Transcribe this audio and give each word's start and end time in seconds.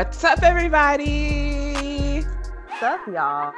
What's 0.00 0.24
up, 0.24 0.42
everybody? 0.42 2.22
What's 2.22 2.82
up, 2.82 3.06
y'all? 3.06 3.52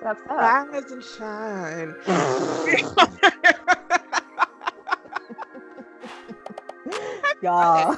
What's 0.00 0.20
up? 0.22 0.28
Rise 0.28 0.90
and 0.90 1.04
shine. 1.04 1.94
y'all. 7.42 7.96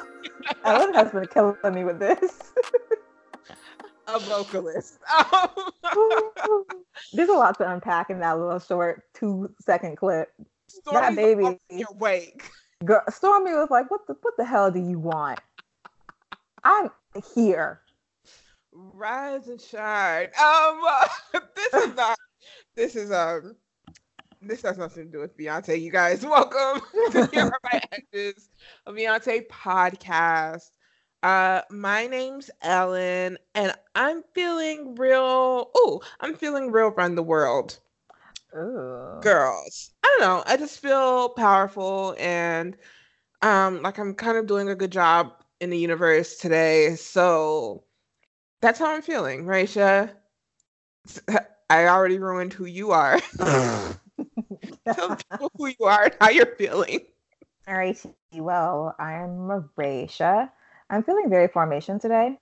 Ellen 0.64 0.92
has 0.92 1.10
been 1.10 1.26
killing 1.28 1.56
me 1.72 1.84
with 1.84 1.98
this. 1.98 2.52
a 4.08 4.18
vocalist. 4.18 4.98
There's 7.14 7.30
a 7.30 7.32
lot 7.32 7.56
to 7.56 7.72
unpack 7.72 8.10
in 8.10 8.20
that 8.20 8.38
little 8.38 8.58
short 8.58 9.04
two 9.14 9.54
second 9.62 9.96
clip. 9.96 10.28
Stormy's 10.68 11.00
that 11.00 11.16
baby. 11.16 11.46
up 11.46 11.56
in 11.70 11.78
Your 11.78 11.94
wake. 11.94 12.42
Girl, 12.84 13.00
Stormy 13.08 13.52
was 13.52 13.70
like, 13.70 13.90
"What 13.90 14.06
the 14.06 14.18
what 14.20 14.34
the 14.36 14.44
hell 14.44 14.70
do 14.70 14.80
you 14.80 14.98
want? 14.98 15.40
I'm 16.62 16.90
here." 17.34 17.80
Rise 18.78 19.48
and 19.48 19.60
shine. 19.60 20.28
Um, 20.38 20.80
this 21.56 21.74
is 21.74 21.96
not. 21.96 22.18
This 22.74 22.96
is 22.96 23.10
um. 23.10 23.56
This 24.42 24.60
has 24.62 24.76
nothing 24.76 25.06
to 25.06 25.10
do 25.10 25.18
with 25.20 25.36
Beyonce. 25.36 25.80
You 25.80 25.90
guys, 25.90 26.22
welcome 26.26 26.82
to 27.12 27.26
Here 27.32 27.44
Are 27.44 27.58
My 27.64 27.80
Edges, 27.92 28.50
a 28.84 28.92
Beyonce 28.92 29.46
podcast. 29.48 30.70
Uh, 31.22 31.62
my 31.70 32.06
name's 32.06 32.50
Ellen, 32.60 33.38
and 33.54 33.74
I'm 33.94 34.22
feeling 34.34 34.94
real. 34.96 35.70
Oh, 35.74 36.02
I'm 36.20 36.34
feeling 36.34 36.70
real 36.70 36.90
run 36.90 37.14
the 37.14 37.22
world, 37.22 37.78
Ooh. 38.54 39.20
girls. 39.22 39.92
I 40.04 40.16
don't 40.18 40.28
know. 40.28 40.42
I 40.46 40.58
just 40.58 40.80
feel 40.80 41.30
powerful 41.30 42.14
and 42.18 42.76
um 43.40 43.80
like 43.80 43.98
I'm 43.98 44.12
kind 44.14 44.36
of 44.36 44.46
doing 44.46 44.68
a 44.68 44.74
good 44.74 44.92
job 44.92 45.32
in 45.60 45.70
the 45.70 45.78
universe 45.78 46.36
today. 46.36 46.94
So 46.96 47.85
that's 48.66 48.80
how 48.80 48.92
I'm 48.92 49.00
feeling, 49.02 49.44
Raisha. 49.44 50.10
I 51.70 51.86
already 51.86 52.18
ruined 52.18 52.52
who 52.52 52.64
you 52.64 52.90
are. 52.90 53.20
Tell 53.38 53.94
people 55.14 55.52
who 55.56 55.68
you 55.68 55.86
are 55.86 56.06
and 56.06 56.14
how 56.20 56.30
you're 56.30 56.56
feeling. 56.56 57.02
All 57.68 57.76
right. 57.76 57.96
Well, 58.32 58.96
I'm 58.98 59.46
Marisha. 59.46 60.50
I'm 60.90 61.04
feeling 61.04 61.30
very 61.30 61.46
formation 61.46 62.00
today. 62.00 62.40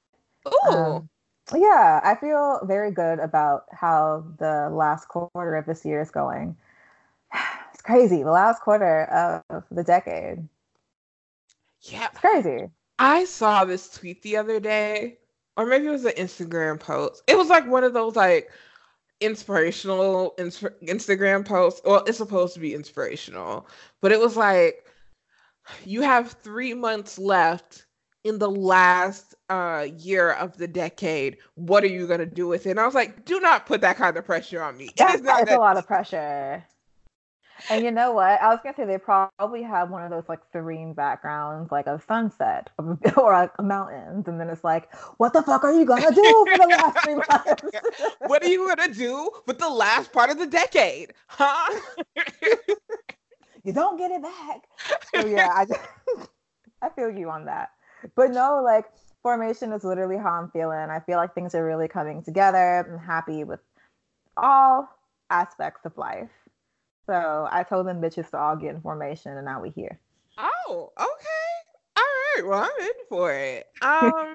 Ooh. 0.48 0.72
Um, 0.72 1.08
yeah, 1.54 2.00
I 2.02 2.14
feel 2.14 2.60
very 2.64 2.90
good 2.90 3.18
about 3.18 3.64
how 3.70 4.24
the 4.38 4.70
last 4.72 5.08
quarter 5.08 5.56
of 5.56 5.66
this 5.66 5.84
year 5.84 6.00
is 6.00 6.10
going. 6.10 6.56
It's 7.74 7.82
crazy. 7.82 8.22
The 8.22 8.30
last 8.30 8.62
quarter 8.62 9.04
of 9.06 9.64
the 9.70 9.82
decade. 9.82 10.48
yeah. 11.82 12.08
It's 12.12 12.20
crazy. 12.20 12.70
I 12.98 13.24
saw 13.24 13.66
this 13.66 13.90
tweet 13.90 14.22
the 14.22 14.36
other 14.36 14.60
day, 14.60 15.18
or 15.56 15.66
maybe 15.66 15.86
it 15.86 15.90
was 15.90 16.04
an 16.04 16.12
Instagram 16.12 16.78
post. 16.80 17.22
It 17.26 17.36
was 17.36 17.48
like 17.48 17.66
one 17.66 17.84
of 17.84 17.92
those 17.92 18.16
like 18.16 18.50
inspirational 19.20 20.34
ins- 20.38 20.60
Instagram 20.82 21.44
posts. 21.44 21.80
Well, 21.84 22.04
it's 22.06 22.18
supposed 22.18 22.54
to 22.54 22.60
be 22.60 22.74
inspirational, 22.74 23.68
but 24.00 24.12
it 24.12 24.20
was 24.20 24.36
like 24.36 24.84
you 25.84 26.02
have 26.02 26.32
three 26.32 26.74
months 26.74 27.18
left 27.18 27.86
in 28.24 28.38
the 28.38 28.50
last 28.50 29.34
uh 29.50 29.86
year 29.98 30.32
of 30.32 30.56
the 30.56 30.66
decade. 30.66 31.38
What 31.54 31.84
are 31.84 31.88
you 31.88 32.06
gonna 32.06 32.26
do 32.26 32.48
with 32.48 32.66
it? 32.66 32.70
And 32.70 32.80
I 32.80 32.86
was 32.86 32.94
like, 32.94 33.24
do 33.24 33.40
not 33.40 33.66
put 33.66 33.80
that 33.82 33.96
kind 33.96 34.16
of 34.16 34.24
pressure 34.24 34.62
on 34.62 34.76
me. 34.76 34.90
That's, 34.96 35.22
that's 35.22 35.50
a 35.50 35.56
lot 35.56 35.76
of 35.76 35.86
pressure. 35.86 36.64
And 37.70 37.84
you 37.84 37.90
know 37.90 38.12
what? 38.12 38.40
I 38.42 38.48
was 38.48 38.58
gonna 38.62 38.76
say 38.76 38.84
they 38.84 38.98
probably 38.98 39.62
have 39.62 39.90
one 39.90 40.02
of 40.02 40.10
those 40.10 40.28
like 40.28 40.40
serene 40.52 40.92
backgrounds, 40.92 41.72
like 41.72 41.86
a 41.86 42.00
sunset 42.06 42.70
or, 43.16 43.32
like 43.32 43.62
mountains, 43.62 44.28
and 44.28 44.38
then 44.38 44.50
it's 44.50 44.64
like, 44.64 44.92
what 45.16 45.32
the 45.32 45.42
fuck 45.42 45.64
are 45.64 45.72
you 45.72 45.84
gonna 45.84 46.10
do 46.10 46.46
for 46.50 46.58
the 46.58 46.68
last 46.68 47.04
three 47.04 47.14
months? 47.28 48.16
what 48.26 48.42
are 48.42 48.48
you 48.48 48.68
gonna 48.68 48.92
do 48.92 49.30
with 49.46 49.58
the 49.58 49.68
last 49.68 50.12
part 50.12 50.30
of 50.30 50.38
the 50.38 50.46
decade? 50.46 51.14
Huh? 51.26 51.80
you 53.64 53.72
don't 53.72 53.96
get 53.96 54.10
it 54.10 54.22
back. 54.22 54.62
So 55.14 55.26
yeah, 55.26 55.50
I 55.54 55.64
just, 55.64 55.80
I 56.82 56.90
feel 56.90 57.10
you 57.10 57.30
on 57.30 57.46
that. 57.46 57.70
But 58.14 58.30
no, 58.32 58.60
like 58.62 58.84
formation 59.22 59.72
is 59.72 59.84
literally 59.84 60.18
how 60.18 60.32
I'm 60.32 60.50
feeling. 60.50 60.90
I 60.90 61.00
feel 61.00 61.16
like 61.16 61.34
things 61.34 61.54
are 61.54 61.64
really 61.64 61.88
coming 61.88 62.22
together. 62.22 62.86
I'm 62.86 62.98
happy 62.98 63.42
with 63.44 63.60
all 64.36 64.88
aspects 65.30 65.86
of 65.86 65.96
life. 65.96 66.28
So 67.06 67.48
I 67.50 67.64
told 67.64 67.86
them 67.86 68.00
bitches 68.00 68.30
to 68.30 68.38
all 68.38 68.56
get 68.56 68.74
in 68.74 68.80
formation, 68.80 69.32
and 69.36 69.44
now 69.44 69.60
we 69.60 69.70
here. 69.70 69.98
Oh, 70.38 70.92
okay. 70.98 71.96
All 71.96 72.02
right. 72.02 72.46
Well, 72.46 72.60
I'm 72.60 72.86
in 72.86 72.92
for 73.08 73.32
it. 73.32 73.66
Um, 73.82 74.34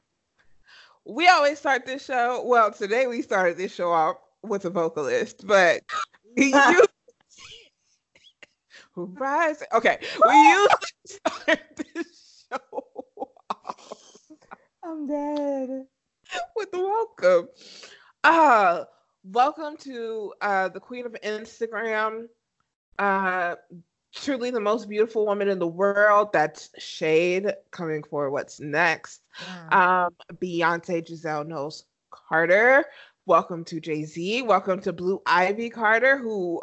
we 1.06 1.28
always 1.28 1.58
start 1.58 1.86
this 1.86 2.06
show. 2.06 2.44
Well, 2.46 2.72
today 2.72 3.08
we 3.08 3.22
started 3.24 3.58
this 3.58 3.74
show 3.74 3.92
off 3.92 4.18
with 4.44 4.66
a 4.66 4.70
vocalist, 4.70 5.48
but 5.48 5.82
we 6.38 6.46
usually 6.54 6.88
rise. 8.96 9.64
Okay, 9.74 9.98
we 10.28 10.36
usually 10.36 10.70
start 11.06 11.60
this 11.96 12.46
show 12.52 12.84
off 13.50 14.16
I'm 14.84 15.08
dead. 15.08 15.86
with 16.56 16.72
the 16.72 16.80
welcome. 16.80 17.50
Uh, 18.24 18.84
welcome 19.24 19.76
to 19.78 20.34
uh 20.42 20.70
the 20.70 20.80
Queen 20.80 21.06
of 21.08 21.14
Instagram. 21.24 22.28
Uh, 23.00 23.56
truly 24.14 24.52
the 24.52 24.60
most 24.60 24.90
beautiful 24.90 25.26
woman 25.26 25.48
in 25.48 25.58
the 25.58 25.68
world. 25.68 26.34
That's 26.34 26.70
Shade 26.78 27.54
coming 27.72 28.04
for 28.04 28.30
what's 28.30 28.60
next. 28.60 29.22
Um, 29.72 30.10
Beyonce 30.36 31.08
Giselle 31.08 31.46
Knowles 31.46 31.86
Carter. 32.12 32.86
Welcome 33.26 33.64
to 33.66 33.80
Jay 33.80 34.04
Z. 34.04 34.42
Welcome 34.42 34.82
to 34.82 34.92
Blue 34.92 35.22
Ivy 35.26 35.70
Carter, 35.70 36.18
who 36.18 36.62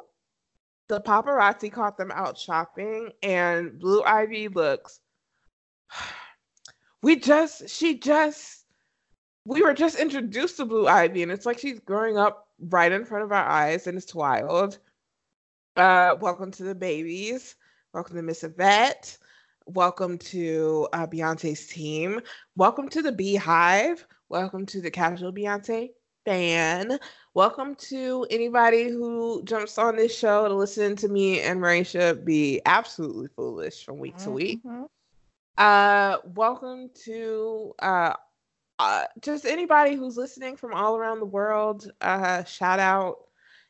the 0.88 1.00
paparazzi 1.00 1.72
caught 1.72 1.96
them 1.96 2.12
out 2.12 2.36
shopping, 2.36 3.12
and 3.22 3.78
Blue 3.78 4.02
Ivy 4.04 4.48
looks. 4.48 5.00
We 7.02 7.14
just, 7.14 7.68
she 7.68 7.98
just, 7.98 8.64
we 9.44 9.62
were 9.62 9.74
just 9.74 9.96
introduced 10.00 10.56
to 10.56 10.64
Blue 10.64 10.88
Ivy, 10.88 11.22
and 11.22 11.30
it's 11.30 11.46
like 11.46 11.58
she's 11.58 11.78
growing 11.78 12.16
up 12.16 12.48
right 12.58 12.90
in 12.90 13.04
front 13.04 13.22
of 13.22 13.30
our 13.30 13.44
eyes, 13.44 13.86
and 13.86 13.96
it's 13.96 14.14
wild. 14.14 14.78
Uh, 15.76 16.16
welcome 16.20 16.50
to 16.52 16.62
the 16.64 16.74
babies. 16.74 17.56
Welcome 17.92 18.16
to 18.16 18.22
Miss 18.22 18.42
Yvette. 18.44 19.18
Welcome 19.66 20.16
to 20.18 20.88
uh, 20.92 21.06
Beyonce's 21.06 21.66
team. 21.66 22.20
Welcome 22.56 22.88
to 22.90 23.02
the 23.02 23.12
BeyHive. 23.12 24.04
Welcome 24.28 24.64
to 24.66 24.80
the 24.80 24.90
Casual 24.90 25.32
Beyonce 25.32 25.90
fan. 26.24 26.98
Welcome 27.34 27.74
to 27.76 28.26
anybody 28.30 28.88
who 28.88 29.42
jumps 29.44 29.76
on 29.78 29.96
this 29.96 30.16
show 30.16 30.48
to 30.48 30.54
listen 30.54 30.96
to 30.96 31.08
me 31.08 31.40
and 31.40 31.60
Marisha 31.60 32.24
be 32.24 32.60
absolutely 32.64 33.28
foolish 33.36 33.84
from 33.84 33.98
week 33.98 34.16
to 34.18 34.30
week. 34.30 34.62
Mhm. 34.64 34.88
Uh, 35.58 36.18
welcome 36.34 36.90
to 37.04 37.74
uh, 37.80 38.14
uh, 38.78 39.04
just 39.20 39.44
anybody 39.44 39.94
who's 39.94 40.16
listening 40.16 40.56
from 40.56 40.74
all 40.74 40.96
around 40.96 41.20
the 41.20 41.26
world. 41.26 41.90
Uh, 42.00 42.44
shout 42.44 42.78
out 42.78 43.18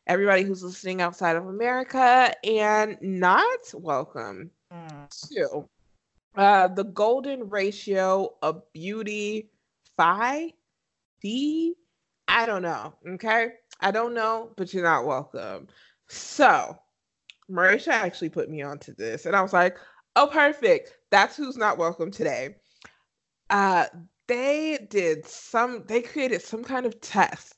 everybody 0.07 0.43
who's 0.43 0.63
listening 0.63 1.01
outside 1.01 1.37
of 1.37 1.47
America 1.47 2.33
and 2.45 2.97
not 3.01 3.59
welcome 3.75 4.51
Mm. 4.73 5.29
to 5.29 5.69
uh, 6.37 6.67
the 6.69 6.85
golden 6.85 7.49
ratio 7.49 8.35
of 8.43 8.63
beauty 8.73 9.51
phi 9.97 10.53
d 11.23 11.75
i 12.29 12.45
don't 12.47 12.63
know 12.63 12.93
okay? 13.09 13.53
I 13.81 13.91
don't 13.93 14.13
know 14.15 14.51
but 14.57 14.75
you're 14.75 14.83
not 14.83 15.07
welcome. 15.07 15.69
So 16.09 16.77
marisha 17.51 17.93
actually 17.93 18.31
put 18.31 18.51
me 18.51 18.63
onto 18.63 18.93
this 18.95 19.25
and 19.27 19.37
i 19.37 19.41
was 19.43 19.53
like 19.53 19.77
oh 20.17 20.27
perfect. 20.33 20.97
That's 21.11 21.37
who's 21.37 21.57
not 21.57 21.79
welcome 21.79 22.11
today. 22.11 22.57
Uh 23.51 23.87
they 24.27 24.85
did 24.91 25.27
some 25.27 25.85
they 25.87 26.03
created 26.03 26.43
some 26.43 26.65
kind 26.65 26.87
of 26.87 27.01
test 27.01 27.56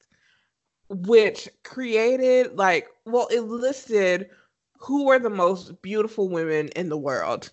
which 0.89 1.49
created 1.65 2.57
like 2.57 2.89
well 3.05 3.29
it 3.31 3.41
listed 3.41 4.31
who 4.79 5.05
were 5.05 5.19
the 5.19 5.31
most 5.31 5.81
beautiful 5.83 6.29
women 6.29 6.69
in 6.69 6.89
the 6.89 6.97
world 6.97 7.51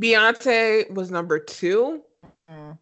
beyonce 0.00 0.88
was 0.94 1.10
number 1.10 1.38
two 1.38 2.02
Mm. 2.50 2.78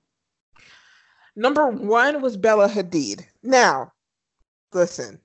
Number 1.37 1.67
one 1.69 2.21
was 2.21 2.37
Bella 2.37 2.69
Hadid. 2.69 3.25
Now, 3.43 3.93
listen, 4.73 5.21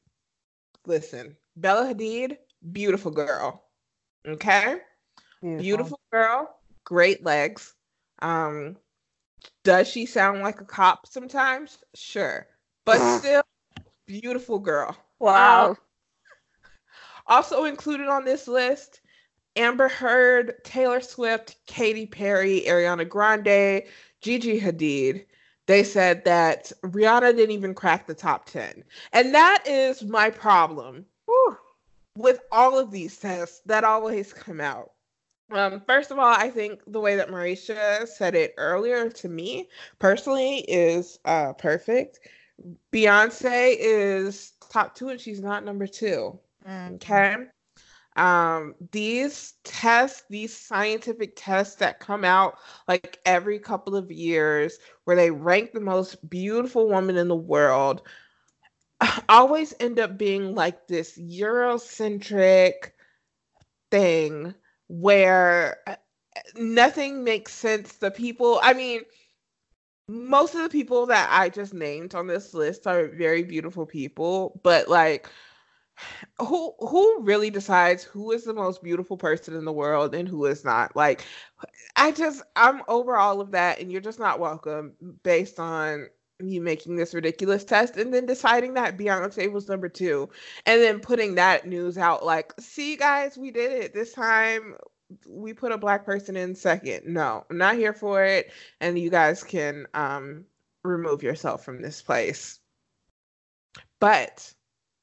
listen. 0.85 1.35
Bella 1.55 1.93
Hadid, 1.93 2.37
beautiful 2.71 3.11
girl. 3.11 3.63
Okay, 4.25 4.77
beautiful 5.41 5.99
girl, 6.11 6.59
great 6.83 7.25
legs. 7.25 7.73
Um, 8.21 8.77
does 9.63 9.87
she 9.87 10.05
sound 10.05 10.41
like 10.41 10.61
a 10.61 10.65
cop 10.65 11.07
sometimes? 11.07 11.79
Sure, 11.95 12.47
but 12.85 12.99
still, 13.19 13.43
beautiful 14.07 14.59
girl. 14.59 14.97
Wow. 15.19 15.69
Um, 15.69 15.77
also 17.27 17.65
included 17.65 18.07
on 18.07 18.25
this 18.25 18.47
list: 18.47 19.01
Amber 19.55 19.89
Heard, 19.89 20.63
Taylor 20.63 21.01
Swift, 21.01 21.57
Katy 21.67 22.07
Perry, 22.07 22.63
Ariana 22.67 23.07
Grande, 23.07 23.83
Gigi 24.21 24.59
Hadid, 24.59 25.25
they 25.67 25.83
said 25.83 26.23
that 26.25 26.71
Rihanna 26.81 27.35
didn't 27.35 27.51
even 27.51 27.73
crack 27.73 28.07
the 28.07 28.13
top 28.13 28.45
10. 28.45 28.83
And 29.13 29.35
that 29.35 29.63
is 29.67 30.03
my 30.03 30.29
problem 30.29 31.05
Whew. 31.25 31.57
with 32.15 32.39
all 32.51 32.79
of 32.79 32.89
these 32.89 33.17
tests 33.17 33.61
that 33.65 33.83
always 33.83 34.33
come 34.33 34.61
out. 34.61 34.91
Um, 35.51 35.81
first 35.85 36.11
of 36.11 36.19
all, 36.19 36.33
I 36.33 36.49
think 36.49 36.81
the 36.87 36.99
way 36.99 37.15
that 37.15 37.29
Marisha 37.29 38.07
said 38.07 38.35
it 38.35 38.53
earlier 38.57 39.09
to 39.09 39.29
me 39.29 39.69
personally 39.99 40.59
is 40.67 41.19
uh, 41.25 41.53
perfect. 41.53 42.19
Beyonce 42.91 43.75
is 43.79 44.53
top 44.71 44.95
two 44.95 45.09
and 45.09 45.19
she's 45.19 45.41
not 45.41 45.63
number 45.63 45.87
2 45.87 46.39
mm-hmm. 46.67 46.95
Okay. 46.95 47.35
Um, 48.15 48.73
these 48.91 49.53
tests, 49.63 50.23
these 50.27 50.57
scientific 50.57 51.33
tests 51.35 51.75
that 51.75 51.99
come 51.99 52.25
out 52.25 52.57
like 52.87 53.19
every 53.25 53.59
couple 53.59 53.95
of 53.95 54.11
years, 54.11 54.79
where 55.03 55.15
they 55.15 55.29
rank 55.29 55.71
the 55.71 55.79
most 55.79 56.27
beautiful 56.27 56.89
woman 56.89 57.15
in 57.15 57.27
the 57.27 57.35
world, 57.35 58.01
always 59.29 59.75
end 59.79 59.99
up 59.99 60.17
being 60.17 60.55
like 60.55 60.87
this 60.87 61.17
Eurocentric 61.19 62.91
thing 63.91 64.55
where 64.87 65.77
uh, 65.85 65.95
nothing 66.55 67.23
makes 67.23 67.53
sense. 67.53 67.93
The 67.93 68.09
people, 68.09 68.59
I 68.63 68.73
mean, 68.73 69.01
most 70.07 70.55
of 70.55 70.63
the 70.63 70.69
people 70.69 71.05
that 71.07 71.29
I 71.31 71.49
just 71.49 71.73
named 71.73 72.15
on 72.15 72.27
this 72.27 72.53
list 72.53 72.87
are 72.87 73.07
very 73.07 73.43
beautiful 73.43 73.85
people, 73.85 74.59
but 74.63 74.87
like 74.87 75.29
who 76.39 76.73
who 76.79 77.21
really 77.23 77.49
decides 77.49 78.03
who 78.03 78.31
is 78.31 78.43
the 78.43 78.53
most 78.53 78.83
beautiful 78.83 79.17
person 79.17 79.55
in 79.55 79.65
the 79.65 79.73
world 79.73 80.13
and 80.15 80.27
who 80.27 80.45
is 80.45 80.63
not? 80.63 80.95
Like 80.95 81.25
I 81.95 82.11
just 82.11 82.43
I'm 82.55 82.83
over 82.87 83.15
all 83.17 83.41
of 83.41 83.51
that 83.51 83.79
and 83.79 83.91
you're 83.91 84.01
just 84.01 84.19
not 84.19 84.39
welcome 84.39 84.93
based 85.23 85.59
on 85.59 86.07
you 86.39 86.61
making 86.61 86.95
this 86.95 87.15
ridiculous 87.15 87.63
test 87.63 87.97
and 87.97 88.13
then 88.13 88.27
deciding 88.27 88.75
that 88.75 88.97
Beyonce 88.97 89.51
was 89.51 89.67
number 89.67 89.89
2 89.89 90.29
and 90.67 90.81
then 90.81 90.99
putting 90.99 91.35
that 91.35 91.67
news 91.67 91.97
out 91.97 92.23
like 92.23 92.53
see 92.59 92.95
guys 92.95 93.37
we 93.37 93.49
did 93.49 93.71
it 93.71 93.93
this 93.93 94.13
time 94.13 94.75
we 95.27 95.53
put 95.53 95.71
a 95.71 95.77
black 95.77 96.05
person 96.05 96.35
in 96.35 96.55
second. 96.55 97.05
No, 97.05 97.45
I'm 97.49 97.57
not 97.57 97.75
here 97.75 97.93
for 97.93 98.23
it. 98.23 98.51
And 98.81 98.99
you 98.99 99.09
guys 99.09 99.43
can 99.43 99.87
um, 99.93 100.45
remove 100.83 101.23
yourself 101.23 101.63
from 101.63 101.81
this 101.81 102.01
place. 102.01 102.59
But 103.99 104.53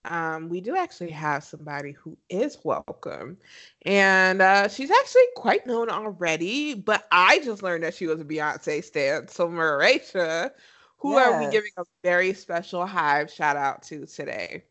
um, 0.04 0.48
we 0.48 0.60
do 0.60 0.76
actually 0.76 1.10
have 1.10 1.44
somebody 1.44 1.92
who 1.92 2.16
is 2.28 2.58
welcome. 2.64 3.38
And 3.82 4.42
uh, 4.42 4.68
she's 4.68 4.90
actually 4.90 5.22
quite 5.36 5.66
known 5.66 5.88
already, 5.88 6.74
but 6.74 7.06
I 7.10 7.40
just 7.40 7.62
learned 7.62 7.84
that 7.84 7.94
she 7.94 8.06
was 8.06 8.20
a 8.20 8.24
Beyonce 8.24 8.84
stan. 8.84 9.28
So, 9.28 9.48
Marisha, 9.48 10.50
who 10.98 11.14
yes. 11.14 11.26
are 11.26 11.40
we 11.40 11.50
giving 11.50 11.70
a 11.78 11.84
very 12.02 12.34
special 12.34 12.86
Hive 12.86 13.30
shout 13.30 13.56
out 13.56 13.82
to 13.84 14.06
today? 14.06 14.64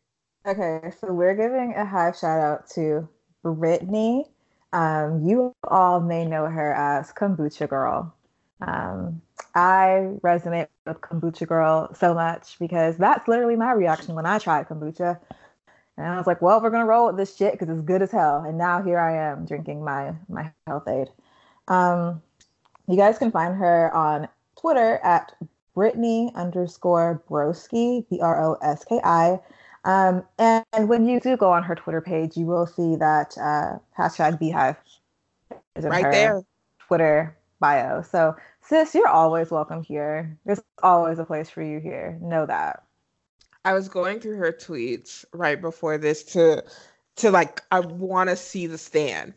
Okay, 0.46 0.92
so 1.00 1.12
we're 1.12 1.34
giving 1.34 1.74
a 1.76 1.84
Hive 1.84 2.16
shout 2.16 2.40
out 2.40 2.68
to 2.70 3.08
Brittany 3.42 4.26
um, 4.74 5.24
you 5.24 5.54
all 5.68 6.00
may 6.00 6.26
know 6.26 6.46
her 6.46 6.74
as 6.74 7.12
Kombucha 7.12 7.68
Girl. 7.68 8.12
Um, 8.60 9.22
I 9.54 10.10
resonate 10.22 10.66
with 10.84 11.00
Kombucha 11.00 11.46
Girl 11.46 11.94
so 11.94 12.12
much 12.12 12.58
because 12.58 12.96
that's 12.96 13.28
literally 13.28 13.54
my 13.54 13.72
reaction 13.72 14.16
when 14.16 14.26
I 14.26 14.38
tried 14.38 14.68
kombucha. 14.68 15.20
And 15.96 16.06
I 16.08 16.16
was 16.16 16.26
like, 16.26 16.42
well, 16.42 16.60
we're 16.60 16.70
gonna 16.70 16.86
roll 16.86 17.06
with 17.06 17.16
this 17.16 17.36
shit 17.36 17.52
because 17.52 17.68
it's 17.68 17.86
good 17.86 18.02
as 18.02 18.10
hell. 18.10 18.42
And 18.44 18.58
now 18.58 18.82
here 18.82 18.98
I 18.98 19.16
am 19.30 19.46
drinking 19.46 19.84
my 19.84 20.12
my 20.28 20.50
Health-Ade. 20.66 21.08
Um, 21.68 22.20
you 22.88 22.96
guys 22.96 23.16
can 23.16 23.30
find 23.30 23.54
her 23.54 23.94
on 23.94 24.26
Twitter 24.58 24.98
at 25.04 25.32
Brittany 25.74 26.32
underscore 26.34 27.22
Broski, 27.30 28.08
B 28.10 28.18
R 28.20 28.42
O 28.42 28.54
S 28.54 28.84
K 28.84 29.00
I. 29.04 29.38
Um, 29.84 30.24
and, 30.38 30.64
and, 30.72 30.88
when 30.88 31.06
you 31.06 31.20
do 31.20 31.36
go 31.36 31.52
on 31.52 31.62
her 31.62 31.74
Twitter 31.74 32.00
page, 32.00 32.38
you 32.38 32.46
will 32.46 32.66
see 32.66 32.96
that 32.96 33.36
uh, 33.36 33.78
hashtag 33.98 34.40
BeyHive 34.40 34.76
is 35.76 35.84
in 35.84 35.90
right 35.90 36.04
her 36.04 36.10
there. 36.10 36.42
Twitter 36.78 37.36
bio. 37.60 38.00
So, 38.00 38.34
sis, 38.62 38.94
you're 38.94 39.08
always 39.08 39.50
welcome 39.50 39.82
here. 39.82 40.38
There's 40.46 40.62
always 40.82 41.18
a 41.18 41.24
place 41.24 41.50
for 41.50 41.62
you 41.62 41.80
here. 41.80 42.18
Know 42.22 42.46
that. 42.46 42.82
I 43.66 43.72
was 43.74 43.88
going 43.88 44.20
through 44.20 44.36
her 44.36 44.52
tweets 44.52 45.24
right 45.32 45.60
before 45.60 45.98
this 45.98 46.22
to 46.32 46.64
to 47.16 47.30
like 47.30 47.62
I 47.70 47.80
want 47.80 48.30
to 48.30 48.36
see 48.36 48.66
the 48.66 48.78
stand. 48.78 49.34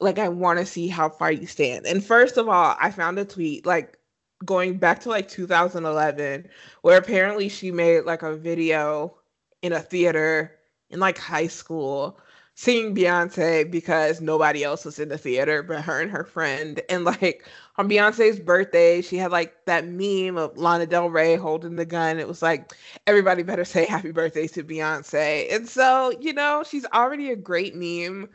Like 0.00 0.18
I 0.18 0.28
want 0.28 0.58
to 0.58 0.66
see 0.66 0.88
how 0.88 1.08
far 1.08 1.32
you 1.32 1.46
stand. 1.46 1.86
And 1.86 2.04
first 2.04 2.36
of 2.36 2.48
all, 2.48 2.76
I 2.80 2.90
found 2.90 3.18
a 3.18 3.24
tweet 3.24 3.66
like 3.66 3.98
going 4.44 4.78
back 4.78 5.00
to 5.00 5.08
like 5.08 5.28
2011 5.28 6.48
where 6.82 6.98
apparently 6.98 7.48
she 7.48 7.70
made 7.70 8.00
like 8.00 8.22
a 8.22 8.36
video 8.36 9.16
in 9.62 9.72
a 9.72 9.80
theater 9.80 10.52
in 10.90 11.00
like 11.00 11.18
high 11.18 11.46
school 11.48 12.18
singing 12.54 12.94
Beyonce 12.94 13.70
because 13.70 14.20
nobody 14.20 14.64
else 14.64 14.84
was 14.84 14.98
in 14.98 15.08
the 15.10 15.18
theater 15.18 15.62
but 15.62 15.82
her 15.82 16.00
and 16.00 16.10
her 16.10 16.24
friend. 16.24 16.80
And 16.88 17.04
like 17.04 17.44
on 17.76 17.88
Beyonce's 17.88 18.40
birthday, 18.40 19.02
she 19.02 19.16
had 19.16 19.30
like 19.30 19.64
that 19.66 19.86
meme 19.86 20.36
of 20.38 20.56
Lana 20.56 20.86
Del 20.86 21.10
Rey 21.10 21.36
holding 21.36 21.76
the 21.76 21.84
gun. 21.84 22.18
It 22.18 22.28
was 22.28 22.42
like, 22.42 22.72
everybody 23.06 23.42
better 23.42 23.64
say 23.64 23.84
happy 23.86 24.10
birthday 24.12 24.46
to 24.48 24.64
Beyonce. 24.64 25.52
And 25.54 25.68
so, 25.68 26.12
you 26.20 26.32
know, 26.32 26.62
she's 26.66 26.86
already 26.86 27.30
a 27.30 27.36
great 27.36 27.74
meme, 27.74 28.28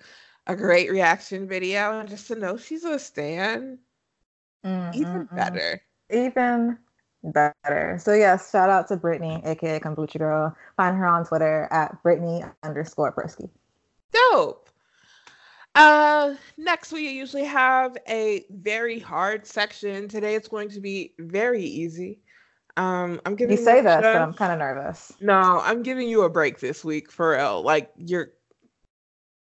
a 0.48 0.56
great 0.56 0.92
reaction 0.92 1.48
video. 1.48 2.00
And 2.00 2.10
just 2.10 2.28
to 2.28 2.36
know 2.36 2.58
she's 2.58 2.84
a 2.84 3.00
stan, 3.00 3.80
mm, 4.64 4.94
even 4.94 5.28
mm, 5.32 5.36
better. 5.36 5.82
Even 6.10 6.78
better. 7.24 7.98
So 8.00 8.14
yes, 8.14 8.52
shout 8.52 8.70
out 8.70 8.88
to 8.90 8.98
Brittany, 8.98 9.42
aka 9.46 9.80
Kombucha 9.80 10.18
Girl. 10.18 10.56
Find 10.78 10.98
her 10.98 11.06
on 11.06 11.26
Twitter 11.26 11.68
at 11.72 12.02
Brittany 12.04 12.44
underscore 12.64 13.14
Broski. 13.14 13.50
Dope. 14.12 14.70
Uh, 15.74 16.36
next 16.58 16.92
we 16.92 17.10
usually 17.10 17.46
have 17.46 17.98
a 18.08 18.44
very 18.50 19.00
hard 19.00 19.46
section. 19.48 20.08
Today 20.08 20.36
it's 20.36 20.48
going 20.48 20.70
to 20.70 20.82
be 20.82 21.14
very 21.18 21.64
easy. 21.64 22.20
Um, 22.78 23.22
I'm 23.26 23.36
giving 23.36 23.58
you 23.58 23.64
say 23.64 23.82
this, 23.82 24.02
but 24.02 24.16
I'm 24.16 24.34
kind 24.34 24.52
of 24.52 24.60
nervous. 24.60 25.14
No, 25.22 25.62
I'm 25.64 25.84
giving 25.84 26.08
you 26.08 26.24
a 26.24 26.30
break 26.30 26.60
this 26.60 26.84
week 26.84 27.12
for 27.12 27.32
real. 27.32 27.62
Like 27.62 27.92
you're, 27.98 28.32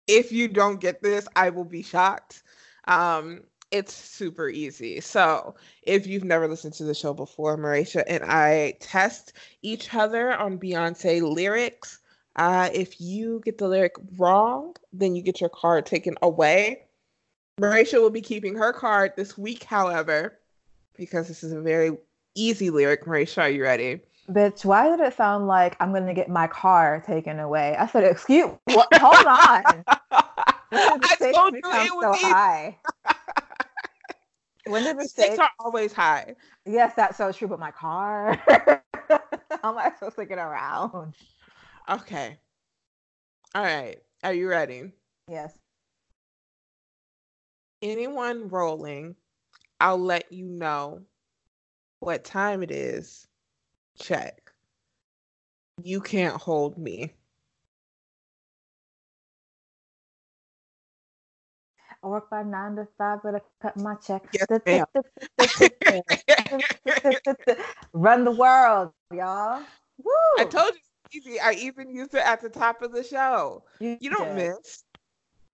if 0.07 0.31
you 0.31 0.47
don't 0.47 0.79
get 0.79 1.01
this, 1.01 1.27
I 1.35 1.49
will 1.49 1.65
be 1.65 1.83
shocked. 1.83 2.43
Um, 2.85 3.41
it's 3.73 3.93
super 3.93 4.49
easy. 4.49 5.01
So, 5.01 5.55
if 5.81 6.05
you've 6.05 6.23
never 6.23 6.47
listened 6.47 6.75
to 6.75 6.83
the 6.83 6.93
show 6.93 7.13
before, 7.13 7.57
Marisha 7.57 8.03
and 8.07 8.23
I 8.23 8.75
test 8.79 9.33
each 9.63 9.93
other 9.95 10.31
on 10.31 10.59
Beyonce 10.59 11.21
lyrics. 11.23 11.99
Uh, 12.35 12.69
if 12.71 13.01
you 13.01 13.41
get 13.43 13.57
the 13.57 13.67
lyric 13.67 13.95
wrong, 14.17 14.75
then 14.93 15.15
you 15.15 15.23
get 15.23 15.41
your 15.41 15.49
card 15.49 15.87
taken 15.87 16.15
away. 16.21 16.83
Marisha 17.59 17.99
will 17.99 18.11
be 18.11 18.21
keeping 18.21 18.55
her 18.55 18.73
card 18.73 19.13
this 19.17 19.39
week, 19.39 19.63
however, 19.63 20.37
because 20.95 21.27
this 21.27 21.43
is 21.43 21.51
a 21.51 21.61
very 21.61 21.97
easy 22.35 22.69
lyric. 22.69 23.05
Marisha, 23.05 23.41
are 23.41 23.49
you 23.49 23.63
ready? 23.63 24.01
Bitch, 24.29 24.63
why 24.63 24.87
did 24.87 24.99
it 24.99 25.17
sound 25.17 25.47
like 25.47 25.75
I'm 25.79 25.91
gonna 25.91 26.13
get 26.13 26.29
my 26.29 26.45
car 26.45 27.03
taken 27.05 27.39
away? 27.39 27.75
I 27.75 27.87
said, 27.87 28.03
excuse 28.03 28.51
what 28.65 28.87
hold 28.93 29.25
on. 29.25 29.83
I 30.75 31.31
told 31.33 31.53
you 31.53 31.59
it 31.63 31.63
was 31.63 32.19
so 32.19 32.27
high. 32.27 32.77
When 34.67 34.83
did 34.83 34.99
the 34.99 35.07
stakes 35.07 35.39
are 35.39 35.49
always 35.59 35.91
high? 35.93 36.35
Yes, 36.65 36.93
that's 36.95 37.17
so 37.17 37.31
true. 37.31 37.47
But 37.47 37.59
my 37.59 37.71
car, 37.71 38.41
how 38.47 39.71
am 39.71 39.77
I 39.77 39.91
supposed 39.97 40.15
to 40.15 40.25
get 40.25 40.37
around? 40.37 41.13
Okay. 41.89 42.37
All 43.53 43.63
right. 43.63 43.97
Are 44.23 44.33
you 44.33 44.47
ready? 44.47 44.91
Yes. 45.29 45.57
Anyone 47.81 48.47
rolling, 48.47 49.15
I'll 49.81 49.97
let 49.97 50.31
you 50.31 50.45
know 50.45 51.01
what 51.99 52.23
time 52.23 52.63
it 52.63 52.71
is. 52.71 53.27
Check. 53.99 54.53
You 55.83 55.99
can't 55.99 56.35
hold 56.35 56.77
me. 56.77 57.13
I 62.03 62.07
work 62.07 62.29
by 62.29 62.43
nine 62.43 62.75
to 62.75 62.87
five, 62.97 63.19
but 63.23 63.35
I 63.35 63.39
cut 63.61 63.77
my 63.77 63.95
check. 63.95 64.23
Run 67.93 68.25
the 68.25 68.31
world, 68.31 68.91
y'all. 69.13 69.63
Woo! 70.03 70.11
I 70.37 70.43
told 70.43 70.73
you 70.73 70.81
easy. 71.19 71.39
I 71.39 71.53
even 71.53 71.95
used 71.95 72.13
it 72.13 72.25
at 72.25 72.41
the 72.41 72.49
top 72.49 72.81
of 72.81 72.91
the 72.91 73.03
show. 73.03 73.63
You, 73.79 73.97
you 74.01 74.09
don't 74.09 74.35
did. 74.35 74.35
miss. 74.35 74.83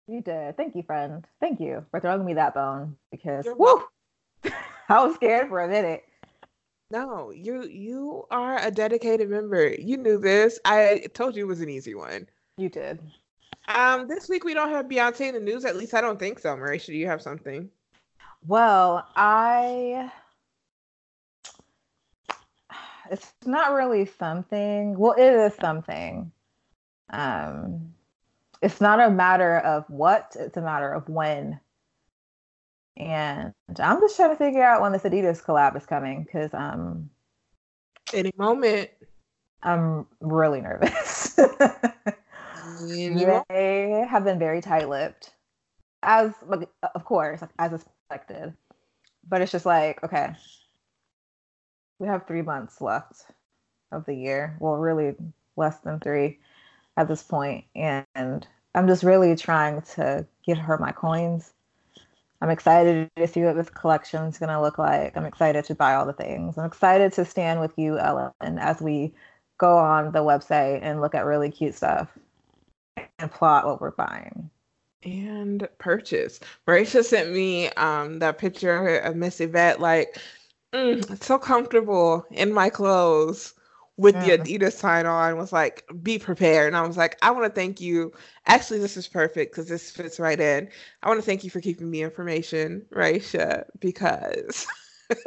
You 0.07 0.21
did. 0.21 0.57
Thank 0.57 0.75
you, 0.75 0.81
friend. 0.81 1.23
Thank 1.39 1.59
you 1.59 1.85
for 1.91 1.99
throwing 1.99 2.25
me 2.25 2.33
that 2.33 2.55
bone 2.55 2.95
because 3.11 3.45
woo, 3.55 3.83
I 4.89 5.05
was 5.05 5.13
scared 5.15 5.49
for 5.49 5.61
a 5.61 5.67
minute. 5.67 6.03
No, 6.89 7.29
you 7.29 7.67
you 7.67 8.25
are 8.31 8.57
a 8.59 8.71
dedicated 8.71 9.29
member. 9.29 9.69
You 9.69 9.97
knew 9.97 10.17
this. 10.17 10.59
I 10.65 11.05
told 11.13 11.35
you 11.35 11.45
it 11.45 11.47
was 11.47 11.61
an 11.61 11.69
easy 11.69 11.93
one. 11.93 12.27
You 12.57 12.69
did. 12.69 12.99
Um, 13.73 14.07
this 14.07 14.27
week 14.27 14.43
we 14.43 14.55
don't 14.55 14.71
have 14.71 14.87
Beyonce 14.87 15.27
in 15.27 15.35
the 15.35 15.39
news. 15.39 15.63
At 15.63 15.77
least 15.77 15.93
I 15.93 16.01
don't 16.01 16.17
think 16.17 16.39
so. 16.39 16.55
Marisha, 16.55 16.87
do 16.87 16.97
you 16.97 17.05
have 17.07 17.21
something? 17.21 17.69
Well, 18.45 19.07
I 19.15 20.11
it's 23.11 23.31
not 23.45 23.73
really 23.73 24.05
something. 24.05 24.97
Well, 24.97 25.13
it 25.13 25.33
is 25.33 25.53
something. 25.55 26.31
Um, 27.11 27.93
it's 28.61 28.81
not 28.81 28.99
a 28.99 29.11
matter 29.11 29.59
of 29.59 29.85
what; 29.87 30.35
it's 30.39 30.57
a 30.57 30.61
matter 30.61 30.91
of 30.91 31.07
when. 31.07 31.59
And 32.97 33.53
I'm 33.79 34.01
just 34.01 34.15
trying 34.15 34.31
to 34.31 34.35
figure 34.35 34.63
out 34.63 34.81
when 34.81 34.91
this 34.91 35.03
Adidas 35.03 35.43
collab 35.43 35.77
is 35.77 35.85
coming 35.85 36.23
because 36.23 36.53
um, 36.53 37.09
any 38.13 38.31
moment. 38.35 38.89
I'm 39.61 40.07
really 40.21 40.61
nervous. 40.61 41.37
they 43.49 44.05
have 44.09 44.23
been 44.23 44.39
very 44.39 44.61
tight-lipped, 44.61 45.31
as 46.01 46.33
of 46.95 47.05
course, 47.05 47.41
as 47.57 47.73
expected. 47.73 48.53
But 49.27 49.41
it's 49.41 49.51
just 49.51 49.65
like, 49.65 50.03
okay, 50.03 50.33
we 51.99 52.07
have 52.07 52.25
three 52.25 52.41
months 52.41 52.81
left 52.81 53.25
of 53.91 54.05
the 54.05 54.15
year. 54.15 54.57
Well, 54.59 54.75
really 54.75 55.15
less 55.55 55.79
than 55.79 55.99
three 55.99 56.39
at 56.97 57.07
this 57.07 57.23
point, 57.23 57.65
and 57.75 58.47
I'm 58.75 58.87
just 58.87 59.03
really 59.03 59.35
trying 59.35 59.81
to 59.95 60.25
get 60.45 60.57
her 60.57 60.77
my 60.77 60.91
coins. 60.91 61.53
I'm 62.41 62.49
excited 62.49 63.09
to 63.17 63.27
see 63.27 63.41
what 63.41 63.57
this 63.57 63.69
collection 63.69 64.23
is 64.23 64.37
going 64.37 64.49
to 64.49 64.61
look 64.61 64.77
like. 64.77 65.17
I'm 65.17 65.25
excited 65.25 65.65
to 65.65 65.75
buy 65.75 65.95
all 65.95 66.05
the 66.05 66.13
things. 66.13 66.57
I'm 66.57 66.65
excited 66.65 67.11
to 67.13 67.25
stand 67.25 67.59
with 67.59 67.77
you, 67.77 67.99
Ellen, 67.99 68.31
as 68.41 68.81
we 68.81 69.13
go 69.57 69.77
on 69.77 70.13
the 70.13 70.19
website 70.19 70.79
and 70.81 71.01
look 71.01 71.13
at 71.13 71.25
really 71.25 71.51
cute 71.51 71.75
stuff 71.75 72.07
and 73.19 73.31
plot 73.31 73.65
what 73.65 73.81
we're 73.81 73.91
buying. 73.91 74.49
And 75.03 75.67
purchase. 75.77 76.39
Marisha 76.67 77.03
sent 77.03 77.31
me 77.31 77.69
um, 77.69 78.19
that 78.19 78.37
picture 78.37 78.97
of 78.97 79.15
Miss 79.15 79.39
Yvette, 79.39 79.79
like, 79.79 80.19
mm, 80.73 81.23
so 81.23 81.37
comfortable 81.37 82.25
in 82.31 82.53
my 82.53 82.69
clothes 82.69 83.53
with 83.99 84.15
the 84.15 84.37
Adidas 84.37 84.73
sign 84.73 85.05
on 85.05 85.35
was 85.35 85.51
like, 85.51 85.83
be 86.01 86.17
prepared. 86.17 86.67
And 86.67 86.77
I 86.77 86.87
was 86.87 86.95
like, 86.95 87.17
I 87.21 87.31
want 87.31 87.43
to 87.43 87.51
thank 87.51 87.81
you. 87.81 88.13
Actually, 88.45 88.79
this 88.79 88.95
is 88.95 89.09
perfect 89.09 89.51
because 89.51 89.67
this 89.67 89.91
fits 89.91 90.21
right 90.21 90.39
in. 90.39 90.69
I 91.03 91.09
want 91.09 91.19
to 91.19 91.25
thank 91.25 91.43
you 91.43 91.49
for 91.49 91.59
keeping 91.59 91.91
me 91.91 92.01
information, 92.01 92.85
Raisha, 92.93 93.65
because 93.81 94.65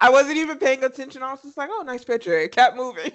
I 0.00 0.10
wasn't 0.10 0.38
even 0.38 0.58
paying 0.58 0.82
attention. 0.82 1.22
I 1.22 1.30
was 1.30 1.42
just 1.42 1.56
like, 1.56 1.70
oh, 1.72 1.82
nice 1.82 2.02
picture. 2.02 2.36
It 2.36 2.50
kept 2.50 2.76
moving. 2.76 3.12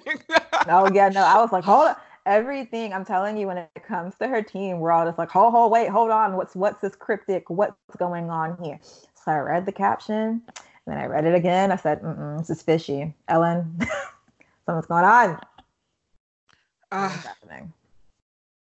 oh, 0.68 0.90
yeah. 0.94 1.10
No, 1.10 1.20
I 1.22 1.36
was 1.36 1.52
like, 1.52 1.64
hold 1.64 1.88
on. 1.88 1.96
Everything 2.26 2.92
I'm 2.92 3.04
telling 3.04 3.36
you 3.36 3.46
when 3.46 3.56
it 3.56 3.70
comes 3.86 4.16
to 4.16 4.28
her 4.28 4.42
team, 4.42 4.80
we're 4.80 4.92
all 4.92 5.06
just 5.06 5.16
like, 5.16 5.30
hold, 5.30 5.52
hold, 5.52 5.72
wait, 5.72 5.88
hold 5.88 6.10
on. 6.10 6.36
What's 6.36 6.54
what's 6.54 6.80
this 6.80 6.96
cryptic? 6.96 7.48
What's 7.48 7.74
going 7.98 8.30
on 8.30 8.58
here? 8.62 8.78
So 9.14 9.32
I 9.32 9.38
read 9.38 9.64
the 9.64 9.72
caption 9.72 10.42
and 10.52 10.64
then 10.86 10.98
I 10.98 11.06
read 11.06 11.24
it 11.24 11.34
again. 11.34 11.72
I 11.72 11.76
said, 11.76 12.02
Mm-mm, 12.02 12.38
this 12.38 12.50
is 12.50 12.62
fishy. 12.62 13.14
Ellen, 13.28 13.78
something's 14.66 14.86
going 14.86 15.04
on. 15.04 15.40
Uh, 16.92 17.08
happening? 17.08 17.72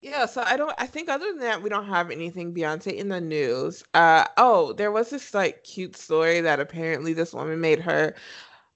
Yeah, 0.01 0.27
so 0.27 0.43
I 0.45 0.57
don't 0.57 0.73
I 0.77 0.85
think 0.85 1.09
other 1.09 1.31
than 1.31 1.39
that 1.39 1.61
we 1.61 1.69
don't 1.69 1.87
have 1.87 2.11
anything 2.11 2.53
Beyonce 2.53 2.93
in 2.93 3.09
the 3.09 3.19
news. 3.19 3.83
Uh 3.93 4.25
oh, 4.37 4.73
there 4.73 4.91
was 4.91 5.09
this 5.09 5.33
like 5.33 5.63
cute 5.63 5.97
story 5.97 6.41
that 6.41 6.59
apparently 6.59 7.13
this 7.13 7.33
woman 7.33 7.59
made 7.59 7.79
her 7.79 8.15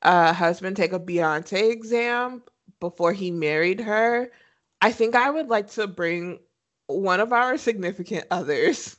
uh 0.01 0.33
husband 0.33 0.75
take 0.75 0.93
a 0.93 0.99
Beyonce 0.99 1.71
exam 1.71 2.41
before 2.79 3.13
he 3.13 3.29
married 3.29 3.79
her. 3.79 4.31
I 4.81 4.91
think 4.91 5.15
I 5.15 5.29
would 5.29 5.47
like 5.47 5.69
to 5.71 5.87
bring 5.87 6.39
one 6.87 7.19
of 7.19 7.31
our 7.31 7.57
significant 7.57 8.25
others 8.31 8.97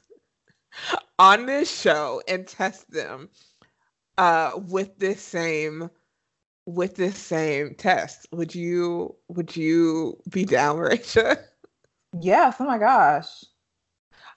on 1.18 1.46
this 1.46 1.70
show 1.70 2.22
and 2.28 2.46
test 2.46 2.90
them 2.90 3.28
uh 4.18 4.52
with 4.68 4.98
this 4.98 5.22
same 5.22 5.90
with 6.66 6.94
this 6.94 7.18
same 7.18 7.74
test. 7.74 8.26
Would 8.32 8.54
you 8.54 9.16
would 9.28 9.56
you 9.56 10.18
be 10.30 10.44
down, 10.44 10.78
Rachel? 10.78 11.36
Yes. 12.20 12.56
Oh 12.60 12.64
my 12.66 12.78
gosh. 12.78 13.44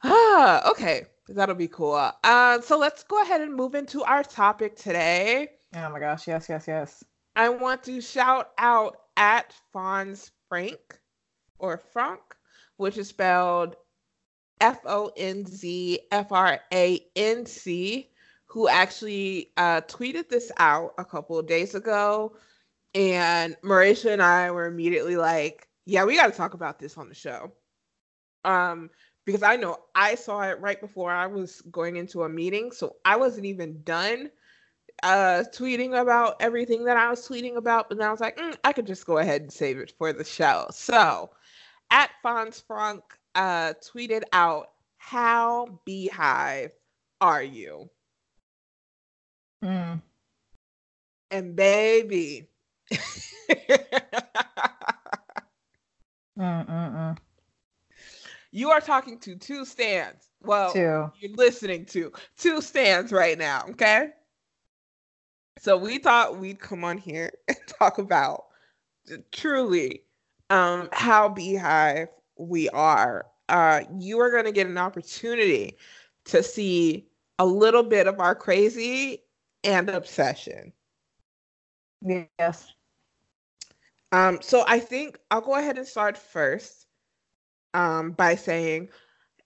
Ah, 0.03 0.69
okay. 0.69 1.05
That'll 1.27 1.55
be 1.55 1.67
cool. 1.67 2.11
Uh, 2.23 2.61
so 2.61 2.77
let's 2.77 3.03
go 3.03 3.21
ahead 3.23 3.41
and 3.41 3.55
move 3.55 3.73
into 3.73 4.03
our 4.03 4.23
topic 4.23 4.75
today. 4.75 5.49
Oh 5.75 5.89
my 5.89 5.99
gosh, 5.99 6.27
yes, 6.27 6.47
yes, 6.47 6.65
yes. 6.67 7.03
I 7.35 7.49
want 7.49 7.83
to 7.83 7.99
shout 7.99 8.51
out 8.57 8.97
at 9.17 9.53
Fonz 9.73 10.31
Franc 10.47 10.99
or 11.59 11.77
Frank, 11.77 12.21
which 12.77 12.97
is 12.97 13.09
spelled 13.09 13.75
F 14.61 14.79
O 14.85 15.11
N 15.17 15.45
Z 15.45 15.99
F 16.11 16.31
R 16.31 16.59
A 16.73 16.99
N 17.15 17.45
C 17.45 18.09
who 18.55 18.69
actually 18.69 19.51
uh, 19.57 19.81
tweeted 19.81 20.29
this 20.29 20.49
out 20.57 20.93
a 20.97 21.03
couple 21.03 21.37
of 21.37 21.45
days 21.45 21.75
ago. 21.75 22.37
And 22.93 23.57
Marisha 23.61 24.13
and 24.13 24.21
I 24.21 24.49
were 24.49 24.65
immediately 24.65 25.17
like, 25.17 25.67
yeah, 25.83 26.05
we 26.05 26.15
got 26.15 26.27
to 26.27 26.31
talk 26.31 26.53
about 26.53 26.79
this 26.79 26.97
on 26.97 27.09
the 27.09 27.15
show. 27.15 27.51
Um, 28.45 28.89
because 29.25 29.43
I 29.43 29.57
know 29.57 29.79
I 29.93 30.15
saw 30.15 30.43
it 30.43 30.61
right 30.61 30.79
before 30.79 31.11
I 31.11 31.27
was 31.27 31.61
going 31.69 31.97
into 31.97 32.23
a 32.23 32.29
meeting. 32.29 32.71
So 32.71 32.95
I 33.03 33.17
wasn't 33.17 33.45
even 33.45 33.81
done 33.83 34.31
uh, 35.03 35.43
tweeting 35.51 35.99
about 35.99 36.37
everything 36.39 36.85
that 36.85 36.95
I 36.95 37.09
was 37.09 37.27
tweeting 37.27 37.57
about. 37.57 37.89
But 37.89 37.97
then 37.97 38.07
I 38.07 38.11
was 38.11 38.21
like, 38.21 38.37
mm, 38.37 38.55
I 38.63 38.71
could 38.71 38.87
just 38.87 39.05
go 39.05 39.17
ahead 39.17 39.41
and 39.41 39.51
save 39.51 39.79
it 39.79 39.91
for 39.97 40.13
the 40.13 40.23
show. 40.23 40.67
So 40.71 41.31
at 41.91 42.09
Fonz 42.23 42.61
Franc 42.65 43.03
uh, 43.35 43.73
tweeted 43.81 44.23
out, 44.33 44.71
How 44.97 45.79
BeyHive 45.87 46.71
are 47.21 47.43
you? 47.43 47.89
Mm. 49.63 50.01
And 51.31 51.55
baby. 51.55 52.47
Mm-mm-mm. 56.39 57.17
You 58.51 58.69
are 58.71 58.81
talking 58.81 59.19
to 59.19 59.35
two 59.35 59.65
stands. 59.65 60.29
Well, 60.41 60.71
two. 60.71 61.11
you're 61.19 61.35
listening 61.35 61.85
to 61.87 62.11
two 62.37 62.61
stands 62.61 63.11
right 63.11 63.37
now, 63.37 63.65
okay? 63.71 64.11
So 65.59 65.77
we 65.77 65.97
thought 65.97 66.37
we'd 66.37 66.59
come 66.59 66.83
on 66.83 66.97
here 66.97 67.31
and 67.47 67.57
talk 67.67 67.97
about 67.97 68.45
truly 69.31 70.03
um, 70.49 70.89
how 70.91 71.29
BeyHive 71.29 72.07
we 72.37 72.69
are. 72.69 73.25
Uh, 73.49 73.81
you 73.99 74.19
are 74.19 74.31
going 74.31 74.45
to 74.45 74.51
get 74.51 74.67
an 74.67 74.77
opportunity 74.77 75.77
to 76.25 76.41
see 76.41 77.07
a 77.39 77.45
little 77.45 77.83
bit 77.83 78.07
of 78.07 78.19
our 78.19 78.35
crazy 78.35 79.23
and 79.63 79.89
obsession. 79.89 80.73
Yes. 82.01 82.73
Um, 84.11 84.39
so 84.41 84.63
I 84.67 84.79
think 84.79 85.19
I'll 85.31 85.41
go 85.41 85.55
ahead 85.55 85.77
and 85.77 85.87
start 85.87 86.17
first 86.17 86.85
um, 87.73 88.11
by 88.11 88.35
saying 88.35 88.89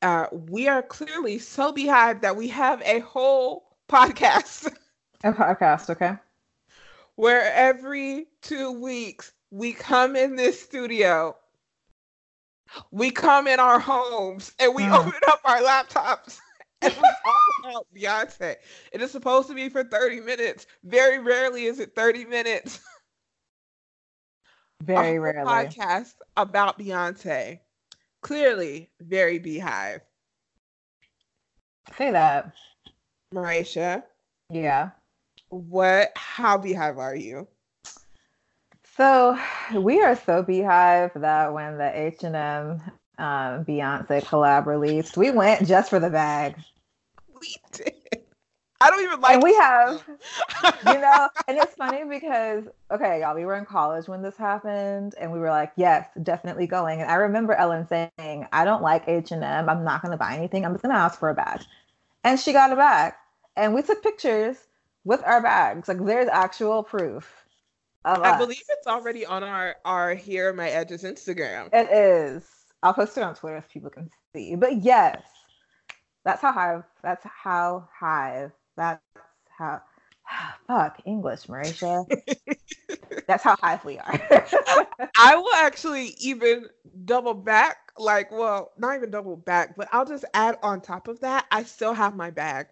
uh, 0.01 0.27
we 0.31 0.67
are 0.67 0.83
clearly 0.83 1.39
so 1.39 1.73
BeyHive 1.73 2.21
that 2.21 2.35
we 2.35 2.47
have 2.49 2.81
a 2.83 2.99
whole 2.99 3.75
podcast. 3.89 4.71
A 5.25 5.33
podcast, 5.33 5.89
okay. 5.89 6.13
Where 7.15 7.51
every 7.53 8.27
two 8.41 8.71
weeks 8.71 9.33
we 9.51 9.73
come 9.73 10.15
in 10.15 10.35
this 10.35 10.61
studio, 10.61 11.35
we 12.91 13.11
come 13.11 13.47
in 13.47 13.59
our 13.59 13.79
homes, 13.79 14.53
and 14.59 14.73
we 14.75 14.83
mm. 14.83 14.97
open 14.97 15.19
up 15.27 15.41
our 15.43 15.61
laptops 15.61 16.39
and 16.81 16.93
we 16.93 17.01
talk 17.01 17.41
about 17.63 17.87
Beyonce. 17.95 18.55
It 18.91 19.01
is 19.01 19.11
supposed 19.11 19.47
to 19.49 19.55
be 19.55 19.69
for 19.69 19.83
30 19.83 20.21
minutes. 20.21 20.65
Very 20.83 21.19
rarely 21.19 21.65
is 21.65 21.79
it 21.79 21.95
30 21.95 22.25
minutes. 22.25 22.79
Very 24.83 25.19
rarely. 25.19 25.45
Podcast 25.45 26.13
about 26.37 26.79
Beyonce. 26.79 27.59
Clearly, 28.21 28.89
very 29.01 29.37
BeyHive. 29.37 29.99
Say 31.97 32.11
that. 32.11 32.53
Marisha. 33.33 34.03
Yeah. 34.49 34.91
What, 35.49 36.11
how 36.15 36.57
BeyHive 36.57 36.95
are 36.97 37.15
you? 37.15 37.45
So 38.99 39.39
we 39.75 40.01
are 40.01 40.17
so 40.17 40.43
BeyHive 40.43 41.21
that 41.21 41.53
when 41.53 41.77
the 41.77 41.89
H&M 41.97 42.81
um, 43.17 43.63
Beyonce 43.63 44.21
collab 44.25 44.65
released. 44.65 45.15
We 45.15 45.31
went 45.31 45.65
just 45.65 45.89
for 45.89 46.01
the 46.01 46.09
bag. 46.09 46.57
We 47.39 47.55
did. 47.71 47.93
I 48.81 48.89
don't 48.89 49.01
even 49.01 49.21
like. 49.21 49.35
And 49.35 49.43
we 49.43 49.55
have, 49.55 50.03
you 50.87 50.99
know, 50.99 51.29
and 51.47 51.57
it's 51.57 51.75
funny 51.75 52.03
because 52.09 52.65
okay, 52.91 53.21
y'all, 53.21 53.35
we 53.35 53.45
were 53.45 53.55
in 53.55 53.65
college 53.65 54.09
when 54.09 54.21
this 54.21 54.35
happened, 54.35 55.15
and 55.17 55.31
we 55.31 55.39
were 55.39 55.49
like, 55.49 55.71
yes, 55.77 56.09
definitely 56.21 56.67
going. 56.67 56.99
And 56.99 57.09
I 57.09 57.15
remember 57.15 57.53
Ellen 57.53 57.87
saying, 57.87 58.47
I 58.51 58.65
don't 58.65 58.81
like 58.81 59.07
H 59.07 59.31
and 59.31 59.45
M. 59.45 59.69
I'm 59.69 59.85
not 59.85 60.01
going 60.01 60.11
to 60.11 60.17
buy 60.17 60.35
anything. 60.35 60.65
I'm 60.65 60.73
just 60.73 60.83
going 60.83 60.93
to 60.93 60.99
ask 60.99 61.17
for 61.17 61.29
a 61.29 61.33
bag, 61.33 61.61
and 62.25 62.37
she 62.37 62.51
got 62.51 62.73
a 62.73 62.75
bag, 62.75 63.13
and 63.55 63.73
we 63.73 63.81
took 63.81 64.03
pictures 64.03 64.57
with 65.05 65.23
our 65.23 65.41
bags. 65.41 65.87
Like 65.87 66.05
there's 66.05 66.27
actual 66.27 66.83
proof. 66.83 67.38
I 68.05 68.37
believe 68.37 68.63
it's 68.69 68.87
already 68.87 69.25
on 69.25 69.43
our 69.43 69.75
our 69.85 70.15
here 70.15 70.53
my 70.53 70.69
edges 70.69 71.03
Instagram. 71.03 71.69
It 71.73 71.89
is. 71.91 72.43
I'll 72.81 72.93
post 72.93 73.17
it 73.17 73.23
on 73.23 73.35
Twitter 73.35 73.61
so 73.61 73.67
people 73.71 73.89
can 73.89 74.09
see. 74.33 74.55
But 74.55 74.81
yes, 74.81 75.21
that's 76.23 76.41
how 76.41 76.51
Hive. 76.53 76.83
That's 77.03 77.25
how 77.25 77.89
Hive. 77.99 78.51
That's 78.77 79.01
how 79.57 79.81
Fuck 80.67 81.01
English, 81.05 81.43
Marisha. 81.43 82.05
That's 83.27 83.43
how 83.43 83.55
high 83.57 83.79
we 83.83 83.97
are. 83.99 84.47
I 85.17 85.35
will 85.35 85.53
actually 85.57 86.15
even 86.19 86.65
double 87.05 87.33
back, 87.33 87.77
like, 87.97 88.31
well, 88.31 88.71
not 88.77 88.95
even 88.95 89.11
double 89.11 89.35
back, 89.35 89.75
but 89.75 89.87
I'll 89.91 90.05
just 90.05 90.25
add 90.33 90.57
on 90.63 90.81
top 90.81 91.07
of 91.07 91.19
that. 91.21 91.45
I 91.51 91.63
still 91.63 91.93
have 91.93 92.15
my 92.15 92.31
bag. 92.31 92.67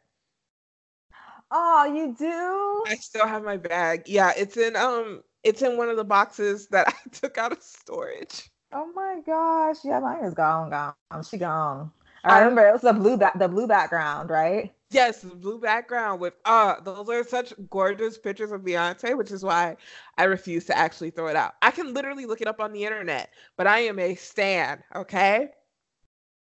Oh, 1.51 1.85
you 1.85 2.15
do? 2.17 2.85
I 2.91 2.95
still 2.95 3.27
have 3.27 3.43
my 3.43 3.57
bag. 3.57 4.03
Yeah, 4.07 4.31
it's 4.35 4.57
in 4.57 4.75
um, 4.75 5.23
it's 5.43 5.61
in 5.61 5.77
one 5.77 5.89
of 5.89 5.97
the 5.97 6.03
boxes 6.03 6.67
that 6.69 6.87
I 7.05 7.09
took 7.11 7.37
out 7.37 7.51
of 7.51 7.61
storage. 7.61 8.49
Oh 8.71 8.91
my 8.93 9.21
gosh! 9.25 9.83
Yeah, 9.83 9.99
mine 9.99 10.23
is 10.23 10.33
gone, 10.33 10.69
gone. 10.69 10.95
She 11.23 11.37
gone. 11.37 11.91
I 12.23 12.39
remember 12.39 12.67
it 12.67 12.71
was 12.73 12.81
the 12.81 12.93
blue 12.93 13.17
back, 13.17 13.37
the 13.37 13.47
blue 13.47 13.67
background, 13.67 14.29
right? 14.29 14.73
Yes, 14.89 15.23
blue 15.23 15.59
background 15.59 16.19
with 16.21 16.33
uh 16.45 16.79
those 16.81 17.09
are 17.09 17.23
such 17.23 17.53
gorgeous 17.69 18.17
pictures 18.17 18.51
of 18.51 18.61
Beyonce, 18.61 19.17
which 19.17 19.31
is 19.31 19.43
why 19.43 19.77
I 20.17 20.23
refuse 20.25 20.65
to 20.65 20.77
actually 20.77 21.09
throw 21.11 21.27
it 21.27 21.35
out. 21.35 21.55
I 21.61 21.71
can 21.71 21.93
literally 21.93 22.25
look 22.25 22.41
it 22.41 22.47
up 22.47 22.59
on 22.61 22.71
the 22.73 22.83
internet, 22.85 23.33
but 23.57 23.67
I 23.67 23.79
am 23.79 23.99
a 23.99 24.15
stan, 24.15 24.83
okay? 24.95 25.49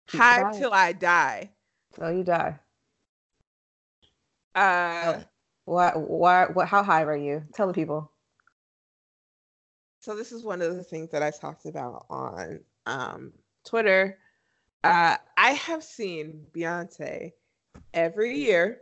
High 0.07 0.45
till 0.51 0.73
I 0.73 0.93
die. 0.93 1.51
Till 1.93 2.11
you 2.11 2.23
die. 2.23 2.59
Uh 4.55 5.21
what 5.65 5.99
what 5.99 6.55
what 6.55 6.67
how 6.67 6.83
high 6.83 7.03
are 7.03 7.17
you? 7.17 7.43
Tell 7.53 7.67
the 7.67 7.73
people. 7.73 8.11
So 9.99 10.15
this 10.15 10.31
is 10.31 10.43
one 10.43 10.61
of 10.61 10.75
the 10.75 10.83
things 10.83 11.11
that 11.11 11.23
I 11.23 11.31
talked 11.31 11.65
about 11.65 12.05
on 12.09 12.61
um 12.85 13.33
Twitter. 13.65 14.17
Uh 14.83 15.17
I 15.37 15.51
have 15.51 15.83
seen 15.83 16.45
Beyonce 16.55 17.33
every 17.93 18.37
year 18.37 18.81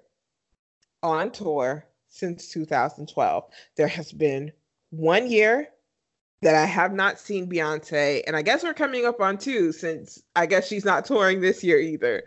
on 1.01 1.32
tour 1.32 1.86
since 2.10 2.50
2012. 2.50 3.44
There 3.75 3.88
has 3.88 4.12
been 4.12 4.51
one 4.92 5.30
year 5.30 5.70
that 6.44 6.56
I 6.56 6.65
have 6.65 6.94
not 6.94 7.20
seen 7.20 7.50
Beyonce, 7.50 8.22
and 8.27 8.36
I 8.36 8.42
guess 8.42 8.63
we're 8.63 8.74
coming 8.74 9.06
up 9.06 9.20
on 9.22 9.38
two 9.38 9.72
since 9.72 10.22
I 10.36 10.46
guess 10.46 10.68
she's 10.68 10.86
not 10.86 11.06
touring 11.06 11.42
this 11.42 11.63
year 11.63 11.80
either. 11.80 12.24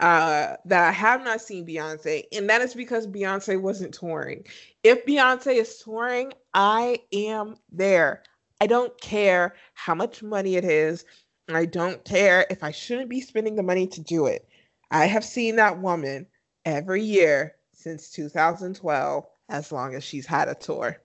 Uh, 0.00 0.54
that 0.64 0.86
I 0.86 0.92
have 0.92 1.24
not 1.24 1.40
seen 1.40 1.66
Beyonce, 1.66 2.22
and 2.32 2.48
that 2.48 2.60
is 2.60 2.72
because 2.72 3.06
Beyonce 3.08 3.60
wasn't 3.60 3.92
touring. 3.92 4.46
If 4.84 5.04
Beyonce 5.04 5.56
is 5.56 5.78
touring, 5.78 6.32
I 6.54 7.00
am 7.12 7.56
there. 7.72 8.22
I 8.60 8.68
don't 8.68 8.98
care 9.00 9.56
how 9.74 9.96
much 9.96 10.22
money 10.22 10.54
it 10.54 10.64
is. 10.64 11.04
I 11.48 11.64
don't 11.64 12.04
care 12.04 12.46
if 12.48 12.62
I 12.62 12.70
shouldn't 12.70 13.08
be 13.08 13.20
spending 13.20 13.56
the 13.56 13.62
money 13.62 13.88
to 13.88 14.00
do 14.00 14.26
it. 14.26 14.48
I 14.90 15.06
have 15.06 15.24
seen 15.24 15.56
that 15.56 15.80
woman 15.80 16.26
every 16.64 17.02
year 17.02 17.56
since 17.72 18.10
2012, 18.10 19.24
as 19.48 19.72
long 19.72 19.94
as 19.94 20.04
she's 20.04 20.26
had 20.26 20.48
a 20.48 20.54
tour. 20.54 20.96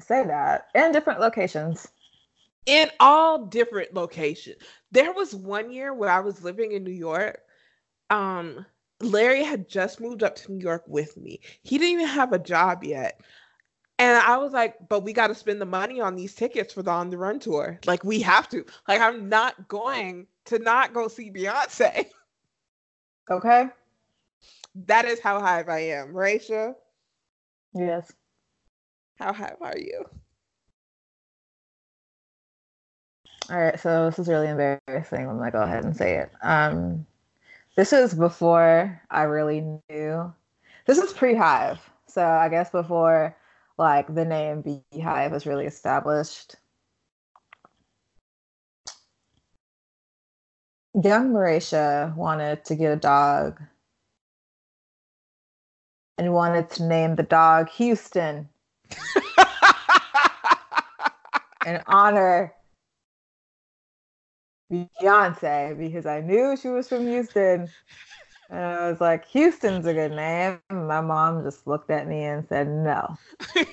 Say 0.00 0.24
that. 0.24 0.68
In 0.74 0.92
different 0.92 1.20
locations. 1.20 1.88
In 2.66 2.90
all 3.00 3.46
different 3.46 3.94
locations. 3.94 4.56
There 4.90 5.12
was 5.12 5.34
one 5.34 5.72
year 5.72 5.94
where 5.94 6.10
I 6.10 6.20
was 6.20 6.42
living 6.42 6.72
in 6.72 6.84
New 6.84 6.90
York. 6.90 7.40
Um, 8.10 8.66
Larry 9.00 9.44
had 9.44 9.68
just 9.68 10.00
moved 10.00 10.22
up 10.22 10.36
to 10.36 10.52
New 10.52 10.62
York 10.62 10.82
with 10.86 11.16
me. 11.16 11.40
He 11.62 11.78
didn't 11.78 11.94
even 11.94 12.06
have 12.06 12.32
a 12.32 12.38
job 12.38 12.82
yet. 12.82 13.20
And 13.98 14.18
I 14.18 14.36
was 14.36 14.52
like, 14.52 14.76
but 14.88 15.00
we 15.00 15.12
got 15.12 15.28
to 15.28 15.34
spend 15.34 15.60
the 15.60 15.66
money 15.66 16.00
on 16.00 16.16
these 16.16 16.34
tickets 16.34 16.72
for 16.74 16.82
the 16.82 16.90
On 16.90 17.08
the 17.08 17.16
Run 17.16 17.38
tour. 17.38 17.78
Like, 17.86 18.04
we 18.04 18.20
have 18.20 18.48
to. 18.50 18.64
Like, 18.88 19.00
I'm 19.00 19.28
not 19.28 19.68
going 19.68 20.26
to 20.46 20.58
not 20.58 20.92
go 20.92 21.08
see 21.08 21.30
Beyonce. 21.30 22.06
Okay. 23.28 23.68
That 24.86 25.04
is 25.04 25.18
how 25.18 25.40
high 25.40 25.62
I 25.62 25.80
am. 25.80 26.12
Raisha? 26.12 26.74
Yes. 27.74 28.12
How 29.16 29.32
high 29.32 29.54
are 29.60 29.76
you? 29.76 30.04
All 33.48 33.56
right, 33.56 33.78
so 33.78 34.06
this 34.06 34.18
is 34.18 34.28
really 34.28 34.48
embarrassing. 34.48 35.28
I'm 35.28 35.38
gonna 35.38 35.50
go 35.50 35.62
ahead 35.62 35.84
and 35.84 35.96
say 35.96 36.16
it. 36.16 36.30
Um, 36.42 37.06
this 37.76 37.92
was 37.92 38.14
before 38.14 39.00
I 39.10 39.22
really 39.22 39.60
knew. 39.88 40.32
This 40.86 40.98
is 40.98 41.12
pre-Hive, 41.12 41.78
so 42.06 42.24
I 42.24 42.48
guess 42.48 42.70
before 42.70 43.36
like 43.78 44.12
the 44.14 44.24
name 44.24 44.62
BeyHive 44.62 45.30
was 45.30 45.46
really 45.46 45.66
established. 45.66 46.56
young 51.02 51.32
Marisha 51.32 52.14
wanted 52.16 52.64
to 52.64 52.74
get 52.74 52.92
a 52.92 52.96
dog 52.96 53.60
and 56.16 56.32
wanted 56.32 56.70
to 56.70 56.84
name 56.84 57.16
the 57.16 57.22
dog 57.22 57.68
Houston 57.70 58.48
in 61.66 61.82
honor 61.86 62.54
Beyonce 64.70 65.78
because 65.78 66.06
I 66.06 66.20
knew 66.20 66.56
she 66.56 66.68
was 66.68 66.88
from 66.88 67.06
Houston. 67.06 67.68
And 68.48 68.60
I 68.60 68.90
was 68.90 69.00
like, 69.00 69.26
Houston's 69.28 69.86
a 69.86 69.94
good 69.94 70.12
name. 70.12 70.60
my 70.70 71.00
mom 71.00 71.42
just 71.42 71.66
looked 71.66 71.90
at 71.90 72.06
me 72.06 72.24
and 72.24 72.46
said, 72.48 72.68
no. 72.68 73.16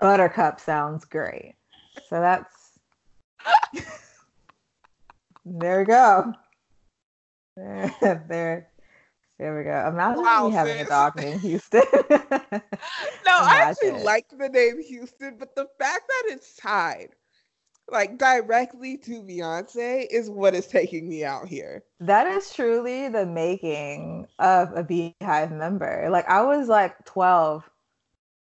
Buttercup 0.00 0.60
sounds 0.60 1.04
great. 1.04 1.54
So 2.08 2.20
that's 2.20 2.78
there 5.44 5.80
we 5.80 5.84
go. 5.84 6.34
There, 7.56 7.94
there, 8.28 8.68
there 9.38 9.56
we 9.56 9.64
go. 9.64 9.88
Imagine 9.88 10.22
wow, 10.22 10.48
me 10.48 10.52
having 10.52 10.78
sis. 10.78 10.86
a 10.86 10.88
dog 10.88 11.16
named 11.16 11.40
Houston. 11.40 11.82
no, 11.92 12.08
I 12.20 13.66
actually 13.68 14.02
like 14.02 14.28
the 14.28 14.48
name 14.48 14.82
Houston, 14.82 15.36
but 15.38 15.54
the 15.54 15.68
fact 15.78 16.02
that 16.08 16.22
it's 16.28 16.56
tied 16.56 17.10
like 17.90 18.18
directly 18.18 18.96
to 18.98 19.22
Beyonce 19.22 20.06
is 20.10 20.30
what 20.30 20.54
is 20.54 20.66
taking 20.66 21.08
me 21.08 21.24
out 21.24 21.48
here. 21.48 21.84
That 22.00 22.26
is 22.26 22.52
truly 22.52 23.08
the 23.08 23.26
making 23.26 24.26
of 24.38 24.72
a 24.72 24.82
BeyHive 24.82 25.56
member. 25.56 26.08
Like 26.10 26.28
I 26.28 26.42
was 26.42 26.68
like 26.68 27.04
12. 27.04 27.68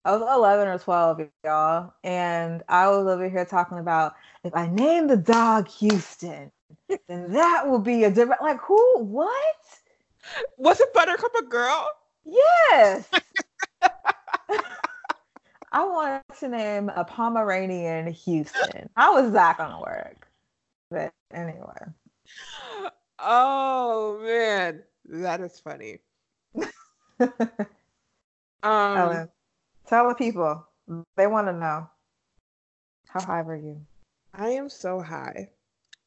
I 0.05 0.13
was 0.13 0.23
11 0.23 0.69
or 0.69 0.79
12, 0.79 1.21
y'all. 1.45 1.93
And 2.03 2.63
I 2.69 2.89
was 2.89 3.07
over 3.07 3.29
here 3.29 3.45
talking 3.45 3.79
about 3.79 4.15
if 4.45 4.55
I 4.55 4.69
name 4.69 5.07
the 5.07 5.17
dog 5.17 5.69
Houston, 5.69 6.51
then 7.09 7.33
that 7.33 7.69
will 7.69 7.81
be 7.81 8.05
a 8.05 8.11
different. 8.11 8.41
Like 8.41 8.61
who? 8.61 9.01
What? 9.01 9.57
Was 10.57 10.81
it 10.81 10.93
Buttercup 10.95 11.35
a 11.39 11.45
girl? 11.45 11.89
Yes. 12.25 13.09
I 15.71 15.85
wanted 15.85 16.23
to 16.41 16.49
name 16.49 16.91
a 16.95 17.05
Pomeranian 17.05 18.13
Houston. 18.13 18.89
How 18.97 19.21
was 19.23 19.33
that 19.33 19.59
gonna 19.59 19.81
work? 19.81 20.27
But 20.91 21.13
anyway. 21.33 21.85
Oh 23.19 24.21
man, 24.23 24.83
that 25.07 25.41
is 25.41 25.61
funny. 25.61 25.99
um, 27.21 27.31
Ellen, 28.63 29.29
tell 29.87 30.09
the 30.09 30.15
people 30.15 30.67
they 31.17 31.27
want 31.27 31.49
to 31.49 31.53
know. 31.53 31.89
How 33.09 33.21
high 33.21 33.43
were 33.43 33.57
you? 33.57 33.81
I 34.35 34.51
am 34.51 34.69
so 34.69 35.01
high 35.01 35.51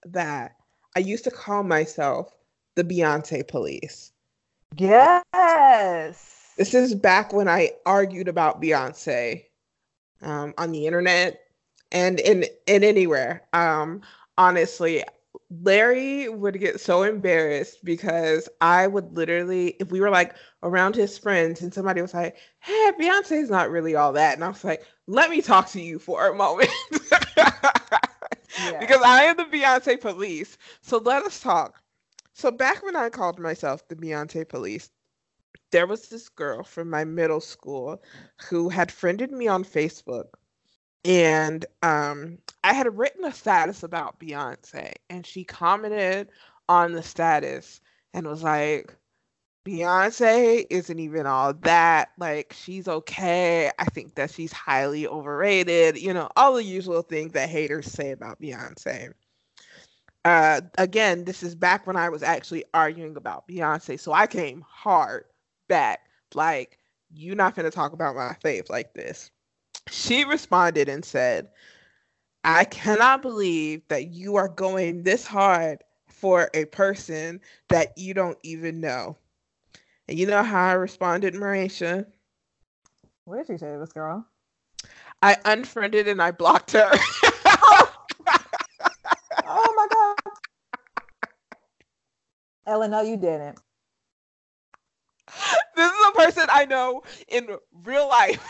that 0.05 0.55
I 0.95 0.99
used 0.99 1.23
to 1.25 1.31
call 1.31 1.63
myself 1.63 2.33
the 2.75 2.83
Beyonce 2.83 3.47
police. 3.47 4.11
Yes. 4.77 6.53
This 6.57 6.73
is 6.73 6.95
back 6.95 7.33
when 7.33 7.47
I 7.49 7.71
argued 7.85 8.27
about 8.27 8.61
Beyonce 8.61 9.45
um, 10.21 10.53
on 10.57 10.71
the 10.71 10.85
internet 10.85 11.41
and 11.91 12.19
in 12.19 12.45
in 12.67 12.83
anywhere. 12.83 13.43
Um, 13.53 14.01
honestly, 14.37 15.03
Larry 15.49 16.29
would 16.29 16.59
get 16.59 16.79
so 16.79 17.03
embarrassed 17.03 17.83
because 17.83 18.47
I 18.61 18.87
would 18.87 19.15
literally, 19.15 19.75
if 19.79 19.91
we 19.91 19.99
were 20.01 20.09
like 20.09 20.35
around 20.63 20.95
his 20.95 21.17
friends 21.17 21.61
and 21.61 21.73
somebody 21.73 22.01
was 22.01 22.13
like, 22.13 22.37
"Hey, 22.59 22.91
Beyonce's 22.99 23.49
not 23.49 23.69
really 23.71 23.95
all 23.95 24.13
that," 24.13 24.35
and 24.35 24.43
I 24.43 24.49
was 24.49 24.63
like, 24.63 24.85
"Let 25.07 25.29
me 25.29 25.41
talk 25.41 25.69
to 25.71 25.81
you 25.81 25.99
for 25.99 26.27
a 26.27 26.35
moment." 26.35 26.69
Because 28.79 29.01
I 29.03 29.23
am 29.23 29.37
the 29.37 29.45
Beyonce 29.45 29.99
police. 29.99 30.57
So 30.81 30.97
let 30.97 31.23
us 31.23 31.39
talk. 31.39 31.81
So 32.33 32.51
back 32.51 32.83
when 32.83 32.95
I 32.95 33.09
called 33.09 33.39
myself 33.39 33.87
the 33.87 33.95
Beyonce 33.95 34.47
police, 34.47 34.89
there 35.71 35.87
was 35.87 36.09
this 36.09 36.29
girl 36.29 36.63
from 36.63 36.89
my 36.89 37.03
middle 37.03 37.41
school 37.41 38.01
who 38.49 38.69
had 38.69 38.91
friended 38.91 39.31
me 39.31 39.47
on 39.47 39.63
Facebook. 39.63 40.27
And 41.03 41.65
um, 41.81 42.37
I 42.63 42.73
had 42.73 42.97
written 42.97 43.25
a 43.25 43.33
status 43.33 43.81
about 43.81 44.19
Beyonce, 44.19 44.93
and 45.09 45.25
she 45.25 45.43
commented 45.43 46.29
on 46.69 46.91
the 46.91 47.01
status 47.01 47.81
and 48.13 48.27
was 48.27 48.43
like, 48.43 48.95
Beyonce 49.65 50.65
isn't 50.69 50.99
even 50.99 51.25
all 51.25 51.53
that. 51.53 52.09
Like, 52.17 52.53
she's 52.55 52.87
okay. 52.87 53.71
I 53.79 53.85
think 53.85 54.15
that 54.15 54.31
she's 54.31 54.51
highly 54.51 55.07
overrated. 55.07 55.99
You 55.99 56.13
know, 56.13 56.29
all 56.35 56.55
the 56.55 56.63
usual 56.63 57.01
things 57.01 57.33
that 57.33 57.49
haters 57.49 57.87
say 57.87 58.11
about 58.11 58.41
Beyonce. 58.41 59.13
Uh, 60.23 60.61
again, 60.77 61.25
this 61.25 61.41
is 61.41 61.55
back 61.55 61.87
when 61.87 61.95
I 61.95 62.09
was 62.09 62.21
actually 62.21 62.63
arguing 62.73 63.17
about 63.17 63.47
Beyonce. 63.47 63.99
So 63.99 64.13
I 64.13 64.27
came 64.27 64.63
hard 64.67 65.25
back. 65.71 66.01
Like, 66.35 66.77
you're 67.13 67.37
not 67.37 67.55
going 67.55 67.63
to 67.63 67.71
talk 67.71 67.93
about 67.93 68.13
my 68.13 68.35
faith 68.41 68.69
like 68.69 68.93
this. 68.93 69.31
She 69.89 70.25
responded 70.25 70.89
and 70.89 71.05
said, 71.05 71.47
I 72.43 72.65
cannot 72.65 73.21
believe 73.21 73.81
that 73.87 74.07
you 74.07 74.35
are 74.35 74.49
going 74.49 75.03
this 75.03 75.25
hard 75.25 75.81
for 76.09 76.49
a 76.53 76.65
person 76.65 77.39
that 77.69 77.97
you 77.97 78.13
don't 78.13 78.37
even 78.43 78.81
know. 78.81 79.15
And 80.09 80.19
you 80.19 80.27
know 80.27 80.43
how 80.43 80.67
I 80.67 80.73
responded, 80.73 81.35
Marisha? 81.35 82.05
What 83.23 83.37
did 83.37 83.53
you 83.53 83.57
say 83.57 83.71
to 83.71 83.79
this 83.79 83.93
girl? 83.93 84.27
I 85.21 85.37
unfriended 85.45 86.09
and 86.09 86.21
I 86.21 86.31
blocked 86.31 86.73
her. 86.73 86.89
oh 89.45 89.73
my 89.77 89.87
god. 89.89 90.17
Ellen, 92.67 92.91
no, 92.91 93.01
you 93.01 93.15
didn't. 93.15 93.57
This 95.75 95.91
is 95.91 96.05
a 96.09 96.11
person 96.11 96.40
I 96.51 96.65
know 96.65 97.03
in 97.27 97.47
real 97.83 98.07
life. 98.07 98.45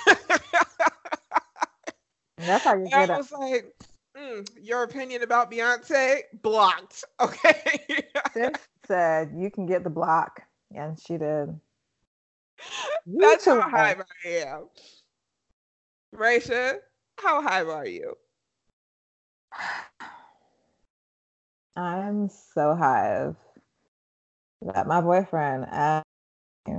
That's 2.37 2.63
how 2.63 2.75
you 2.75 2.87
get 2.89 3.09
I 3.09 3.17
was 3.17 3.31
like, 3.31 3.73
mm, 4.17 4.47
your 4.61 4.83
opinion 4.83 5.23
about 5.23 5.51
Beyonce 5.51 6.21
blocked. 6.41 7.03
Okay. 7.21 7.79
Sis 8.33 8.51
said 8.85 9.31
you 9.35 9.51
can 9.51 9.65
get 9.65 9.83
the 9.83 9.89
block, 9.89 10.41
and 10.73 10.97
she 10.99 11.17
did. 11.17 11.59
You 13.05 13.19
That's 13.19 13.45
how 13.45 13.61
high. 13.61 13.95
I 14.25 14.27
am. 14.27 14.69
Raisha, 16.15 16.77
how 17.19 17.41
high 17.41 17.63
are 17.63 17.85
you? 17.85 18.15
I'm 21.75 22.29
so 22.53 22.75
hive 22.75 23.35
that 24.61 24.87
my 24.87 25.01
boyfriend 25.01 25.65
asked 25.69 26.05
me 26.67 26.75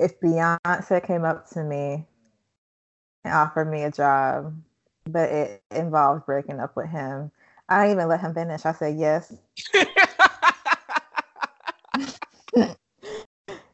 if 0.00 0.20
Beyonce 0.20 1.04
came 1.06 1.24
up 1.24 1.48
to 1.50 1.64
me 1.64 2.06
and 3.24 3.34
offered 3.34 3.66
me 3.70 3.82
a 3.82 3.90
job, 3.90 4.54
but 5.06 5.28
it 5.30 5.62
involved 5.70 6.26
breaking 6.26 6.60
up 6.60 6.76
with 6.76 6.88
him. 6.88 7.30
I 7.68 7.82
didn't 7.86 7.98
even 7.98 8.08
let 8.08 8.20
him 8.20 8.34
finish. 8.34 8.66
I 8.66 8.72
said 8.72 8.98
yes. 8.98 9.32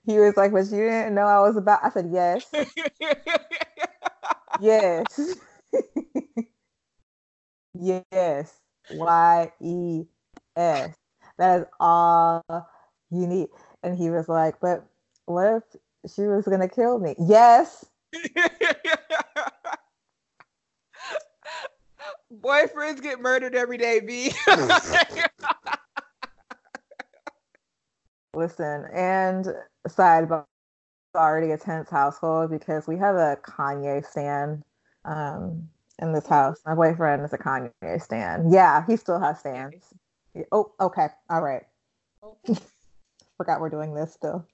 He 0.06 0.18
was 0.18 0.36
like, 0.36 0.52
"But 0.52 0.66
you 0.70 0.88
didn't 0.88 1.14
know 1.14 1.26
I 1.26 1.40
was 1.40 1.56
about." 1.56 1.84
I 1.84 1.90
said 1.90 2.10
yes, 2.12 2.46
yes, 4.60 5.36
yes. 8.12 8.60
Y 8.90 9.52
E 9.60 10.04
S. 10.56 10.96
That 11.38 11.60
is 11.60 11.66
all 11.80 12.42
you 13.10 13.26
need. 13.26 13.48
And 13.82 13.96
he 13.96 14.10
was 14.10 14.28
like, 14.28 14.60
"But 14.60 14.84
what 15.26 15.56
if 15.56 15.62
she 16.14 16.22
was 16.22 16.44
gonna 16.46 16.68
kill 16.68 16.98
me?" 16.98 17.14
Yes. 17.18 17.84
Boyfriends 22.32 23.02
get 23.02 23.20
murdered 23.20 23.54
every 23.54 23.78
day, 23.78 24.00
B. 24.00 24.32
Listen, 28.34 28.86
and 28.92 29.46
sidebar, 29.88 30.42
it's 30.42 31.16
already 31.16 31.52
a 31.52 31.58
tense 31.58 31.88
household 31.88 32.50
because 32.50 32.86
we 32.86 32.98
have 32.98 33.14
a 33.16 33.38
Kanye 33.42 34.04
stan 34.04 34.62
um, 35.04 35.68
in 36.00 36.12
this 36.12 36.26
house. 36.26 36.60
My 36.66 36.74
boyfriend 36.74 37.24
is 37.24 37.32
a 37.32 37.38
Kanye 37.38 37.72
stan. 38.02 38.52
Yeah, 38.52 38.84
he 38.86 38.96
still 38.96 39.18
has. 39.20 39.40
Yeah, 39.44 39.70
Oh, 40.52 40.72
okay. 40.80 41.08
All 41.30 41.40
right. 41.40 41.62
Forgot 43.38 43.60
we're 43.60 43.70
doing 43.70 43.94
this 43.94 44.12
still. 44.12 44.44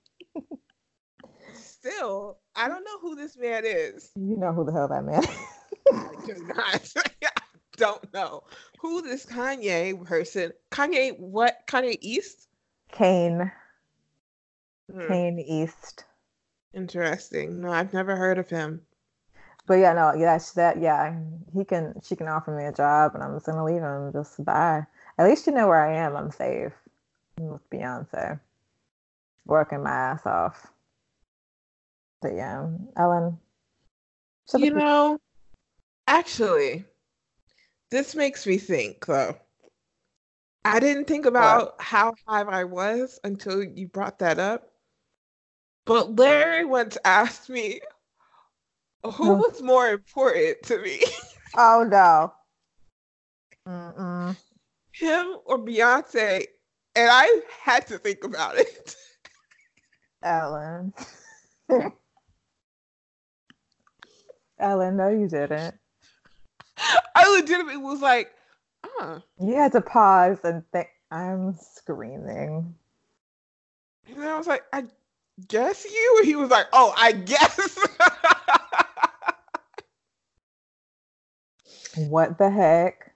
Still, 1.85 2.39
I 2.55 2.69
don't 2.69 2.85
know 2.85 2.99
who 3.01 3.17
this 3.17 3.37
man 3.37 3.65
is. 3.67 4.11
You 4.15 4.37
know 4.37 4.53
who 4.53 4.65
the 4.65 4.73
hell 4.73 4.87
that 4.87 5.03
man 5.05 5.25
is. 5.25 5.29
I 5.93 6.15
do 6.25 6.45
not. 6.55 6.95
don't 7.77 8.13
know 8.15 8.45
who 8.79 9.03
this 9.03 9.27
Kanye 9.27 10.05
person. 10.05 10.53
Kanye, 10.71 11.19
what? 11.19 11.59
Kanye 11.67 11.99
East? 12.01 12.47
Kane. 12.93 13.51
Hmm, 14.93 15.09
Kane 15.09 15.39
East. 15.41 16.05
Interesting. 16.73 17.61
No, 17.61 17.73
I've 17.73 17.93
never 17.93 18.15
heard 18.15 18.39
of 18.39 18.49
him. 18.49 18.83
But 19.67 19.75
yeah, 19.75 19.93
no, 19.93 20.15
yeah, 20.15 20.39
she- 20.39 20.53
that 20.57 20.81
yeah, 20.81 21.19
he 21.53 21.65
can 21.65 21.95
she 22.05 22.15
can 22.15 22.29
offer 22.29 22.57
me 22.57 22.65
a 22.65 22.73
job 22.73 23.15
and 23.15 23.25
I'm 23.25 23.35
just 23.35 23.47
gonna 23.47 23.65
leave 23.65 23.83
him. 23.83 24.13
Just 24.13 24.45
bye. 24.45 24.87
At 25.19 25.27
least 25.27 25.49
you 25.49 25.53
know 25.53 25.67
where 25.67 25.85
I 25.85 25.97
am. 25.97 26.17
I'm 26.17 26.31
safe. 26.31 26.73
I'm 27.39 27.49
with 27.49 27.71
Beyonce. 27.71 28.39
Working 29.47 29.83
my 29.83 29.91
ass 29.91 30.27
off. 30.27 30.72
But 32.23 32.35
yeah, 32.35 32.69
Ellen. 32.97 33.39
You 34.57 34.75
know, 34.75 35.19
actually, 36.07 36.85
this 37.91 38.15
makes 38.15 38.47
me 38.47 38.59
think 38.59 39.05
though. 39.07 39.37
I 40.65 40.79
didn't 40.79 41.07
think 41.07 41.27
about 41.27 41.75
how 41.81 42.15
high 42.27 42.43
I 42.43 42.65
was 42.65 43.19
until 43.25 43.65
you 43.65 43.89
brought 43.89 44.21
that 44.21 44.39
up. 44.39 44.69
But 45.85 46.17
Larry 46.17 46.65
once 46.65 46.97
asked 47.05 47.51
me 47.51 47.81
who 49.03 49.35
was 49.35 49.61
more 49.61 49.89
important 49.89 50.63
to 50.65 50.79
me, 50.79 51.03
Oh 51.57 51.87
no. 51.89 52.33
Mm-mm. 53.69 54.37
him 54.93 55.37
or 55.45 55.59
Beyonce, 55.59 56.47
and 56.95 57.11
I 57.11 57.41
had 57.61 57.87
to 57.89 57.99
think 57.99 58.23
about 58.25 58.57
it. 58.57 58.97
Ellen. 60.23 60.93
Ellen, 64.63 64.97
no, 64.97 65.09
you 65.09 65.29
didn't. 65.29 65.75
I 67.15 67.29
legitimately 67.39 67.77
was 67.77 68.01
like, 68.01 68.31
uh, 69.01 69.19
You 69.39 69.55
had 69.57 69.73
to 69.73 69.81
pause 69.81 70.39
and 70.45 70.63
think. 70.73 70.89
I'm 71.11 71.55
screaming. 71.61 72.75
and 74.09 74.17
then 74.17 74.29
I 74.29 74.39
was 74.39 74.47
like, 74.47 74.63
I 74.73 74.85
guess 75.49 75.85
you. 75.85 76.17
And 76.21 76.27
he 76.27 76.37
was 76.37 76.49
like, 76.51 76.67
oh, 76.73 76.95
I 76.97 77.13
guess. 77.13 77.79
What 81.97 82.39
the 82.39 82.51
heck? 82.51 83.13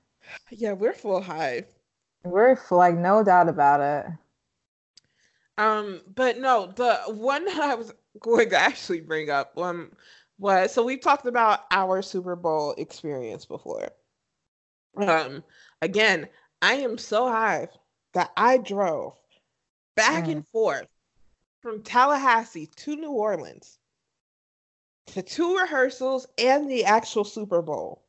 yeah, 0.51 0.73
we're 0.73 0.93
full 0.93 1.23
hive. 1.23 1.65
We're 2.25 2.51
f- 2.53 2.71
like 2.71 2.95
no 2.95 3.25
doubt 3.25 3.49
about 3.49 3.81
it. 3.81 4.13
Um, 5.59 6.03
but 6.15 6.39
no, 6.39 6.67
the 6.67 6.97
one 7.07 7.47
that 7.47 7.59
I 7.59 7.75
was 7.75 7.93
going 8.21 8.51
to 8.51 8.57
actually 8.59 9.01
bring 9.01 9.31
up 9.31 9.57
um 9.57 9.93
was 10.39 10.73
so 10.73 10.85
we've 10.85 11.01
talked 11.01 11.27
about 11.27 11.61
our 11.71 12.03
Super 12.03 12.37
Bowl 12.37 12.75
experience 12.79 13.45
before. 13.45 13.89
Um, 14.97 15.45
again, 15.83 16.29
I 16.63 16.75
am 16.75 16.99
so 16.99 17.29
high 17.29 17.69
that 18.15 18.33
I 18.37 18.59
drove 18.59 19.15
back 19.95 20.25
Mm. 20.25 20.33
and 20.33 20.49
forth 20.49 20.89
from 21.63 21.83
Tallahassee 21.83 22.67
to 22.77 22.97
New 22.97 23.13
Orleans 23.13 23.79
to 25.07 25.23
two 25.23 25.57
rehearsals 25.57 26.27
and 26.39 26.69
the 26.71 26.85
actual 26.85 27.25
Super 27.25 27.63
Bowl 27.63 28.03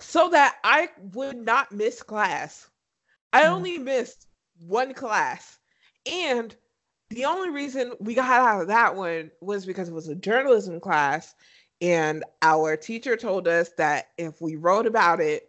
so 0.00 0.28
that 0.30 0.56
I 0.64 0.90
would 1.12 1.36
not 1.36 1.72
miss 1.72 2.02
class. 2.02 2.68
I 3.32 3.42
Mm. 3.42 3.50
only 3.50 3.78
missed 3.78 4.26
one 4.58 4.94
class. 4.94 5.58
And 6.06 6.54
the 7.10 7.24
only 7.24 7.50
reason 7.50 7.92
we 8.00 8.14
got 8.14 8.30
out 8.30 8.62
of 8.62 8.68
that 8.68 8.96
one 8.96 9.30
was 9.40 9.66
because 9.66 9.88
it 9.88 9.94
was 9.94 10.08
a 10.08 10.14
journalism 10.14 10.80
class. 10.80 11.34
And 11.80 12.24
our 12.42 12.76
teacher 12.76 13.16
told 13.16 13.46
us 13.48 13.70
that 13.76 14.06
if 14.16 14.40
we 14.40 14.56
wrote 14.56 14.86
about 14.86 15.20
it, 15.20 15.48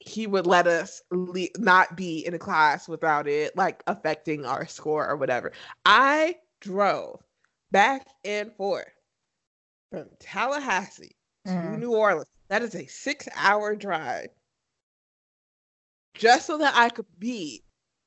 he 0.00 0.26
would 0.26 0.46
let 0.46 0.66
us 0.66 1.00
le- 1.12 1.46
not 1.58 1.96
be 1.96 2.26
in 2.26 2.34
a 2.34 2.38
class 2.38 2.88
without 2.88 3.28
it 3.28 3.56
like 3.56 3.82
affecting 3.86 4.44
our 4.44 4.66
score 4.66 5.06
or 5.08 5.16
whatever. 5.16 5.52
I 5.86 6.36
drove 6.60 7.22
back 7.70 8.06
and 8.24 8.52
forth 8.54 8.90
from 9.90 10.08
Tallahassee 10.18 11.16
to 11.46 11.52
Mm. 11.52 11.78
New 11.78 11.94
Orleans. 11.94 12.26
That 12.48 12.62
is 12.62 12.74
a 12.74 12.86
six 12.86 13.28
hour 13.34 13.74
drive 13.76 14.28
just 16.14 16.46
so 16.46 16.58
that 16.58 16.74
I 16.76 16.88
could 16.88 17.06
be 17.18 17.62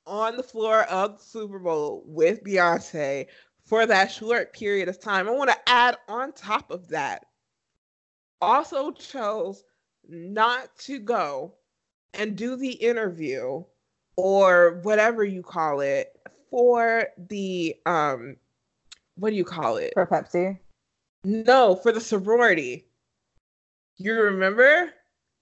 on 0.07 0.37
the 0.37 0.43
floor 0.43 0.83
of 0.83 1.17
the 1.17 1.23
Super 1.23 1.59
Bowl 1.59 2.03
with 2.05 2.43
Beyonce 2.43 3.27
for 3.65 3.85
that 3.85 4.11
short 4.11 4.53
period 4.53 4.87
of 4.87 4.99
time. 4.99 5.27
I 5.27 5.31
want 5.31 5.49
to 5.49 5.69
add 5.69 5.97
on 6.07 6.31
top 6.33 6.71
of 6.71 6.87
that, 6.89 7.25
also 8.41 8.91
chose 8.91 9.63
not 10.07 10.75
to 10.79 10.99
go 10.99 11.55
and 12.13 12.35
do 12.35 12.55
the 12.55 12.71
interview 12.71 13.63
or 14.15 14.79
whatever 14.83 15.23
you 15.23 15.41
call 15.41 15.81
it 15.81 16.15
for 16.49 17.07
the 17.17 17.75
um 17.85 18.37
what 19.15 19.29
do 19.29 19.35
you 19.35 19.45
call 19.45 19.77
it? 19.77 19.93
For 19.93 20.05
Pepsi. 20.05 20.59
No, 21.23 21.75
for 21.75 21.91
the 21.91 22.01
sorority. 22.01 22.85
You 23.97 24.13
remember? 24.13 24.91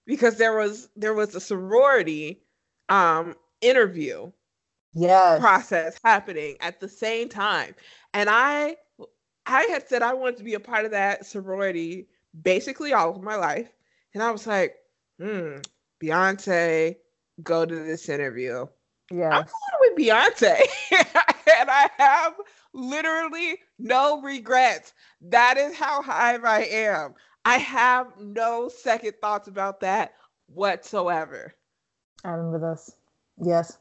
Because 0.06 0.36
there 0.36 0.56
was 0.56 0.88
there 0.96 1.14
was 1.14 1.34
a 1.34 1.40
sorority 1.40 2.42
um 2.88 3.34
interview 3.60 4.30
yes. 4.94 5.40
process 5.40 5.98
happening 6.04 6.56
at 6.60 6.80
the 6.80 6.88
same 6.88 7.28
time. 7.28 7.74
And 8.12 8.28
I 8.30 8.76
I 9.46 9.62
had 9.64 9.86
said 9.88 10.02
I 10.02 10.14
wanted 10.14 10.38
to 10.38 10.44
be 10.44 10.54
a 10.54 10.60
part 10.60 10.84
of 10.84 10.90
that 10.92 11.26
sorority 11.26 12.08
basically 12.42 12.92
all 12.92 13.14
of 13.14 13.22
my 13.22 13.36
life. 13.36 13.68
And 14.14 14.22
I 14.22 14.30
was 14.30 14.46
like, 14.46 14.76
hmm, 15.18 15.58
Beyonce, 16.02 16.96
go 17.42 17.64
to 17.64 17.74
this 17.74 18.08
interview. 18.08 18.66
Yeah. 19.10 19.30
I'm 19.30 19.44
going 19.44 19.80
with 19.80 19.98
Beyonce. 19.98 20.60
and 20.92 21.70
I 21.70 21.90
have 21.98 22.34
literally 22.72 23.58
no 23.78 24.20
regrets. 24.22 24.94
That 25.20 25.56
is 25.58 25.76
how 25.76 26.02
high 26.02 26.36
I 26.36 26.64
am. 26.64 27.14
I 27.44 27.58
have 27.58 28.08
no 28.18 28.68
second 28.68 29.14
thoughts 29.20 29.48
about 29.48 29.80
that 29.80 30.14
whatsoever. 30.46 31.54
I 32.24 32.30
remember 32.30 32.70
this. 32.70 32.96
Yes. 33.42 33.78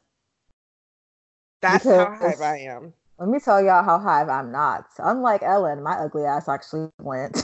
That's 1.63 1.83
Because- 1.85 2.19
how 2.19 2.45
high 2.45 2.55
I 2.55 2.57
am. 2.75 2.93
Let 3.19 3.29
me 3.29 3.39
tell 3.39 3.63
y'all 3.63 3.83
how 3.83 3.99
high 3.99 4.23
I'm 4.23 4.51
not. 4.51 4.85
Unlike 4.97 5.43
Ellen, 5.43 5.81
my 5.81 5.93
ugly 5.93 6.25
ass 6.25 6.49
actually 6.49 6.89
went. 6.99 7.37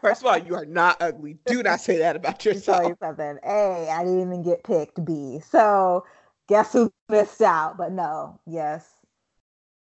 First 0.00 0.22
of 0.22 0.26
all, 0.26 0.38
you 0.38 0.54
are 0.54 0.64
not 0.64 0.96
ugly. 1.00 1.36
Do 1.44 1.62
not 1.62 1.80
say 1.80 1.98
that 1.98 2.16
about 2.16 2.44
yourself. 2.44 2.78
tell 2.80 2.88
you 2.88 2.96
something. 3.02 3.38
A, 3.44 3.90
I 3.90 4.02
didn't 4.04 4.22
even 4.22 4.42
get 4.42 4.64
picked. 4.64 5.04
B, 5.04 5.40
so 5.46 6.06
guess 6.48 6.72
who 6.72 6.90
missed 7.10 7.42
out? 7.42 7.76
But 7.76 7.92
no, 7.92 8.40
yes, 8.46 8.88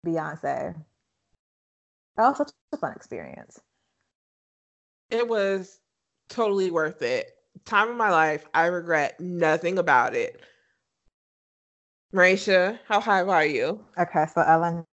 Beyonce. 0.06 0.76
That 2.16 2.28
was 2.30 2.38
such 2.38 2.52
a 2.72 2.78
fun 2.78 2.94
experience. 2.94 3.60
It 5.10 5.28
was 5.28 5.80
totally 6.30 6.72
worth 6.72 7.02
it. 7.02 7.32
Time 7.66 7.90
of 7.90 7.98
my 7.98 8.12
life. 8.12 8.46
I 8.54 8.68
regret 8.68 9.20
nothing 9.20 9.80
about 9.80 10.16
it. 10.16 10.40
Marisha, 12.14 12.80
how 12.88 13.00
high 13.00 13.24
are 13.24 13.46
you? 13.46 13.84
Okay, 13.98 14.26
so 14.34 14.42
Ellen, 14.42 14.86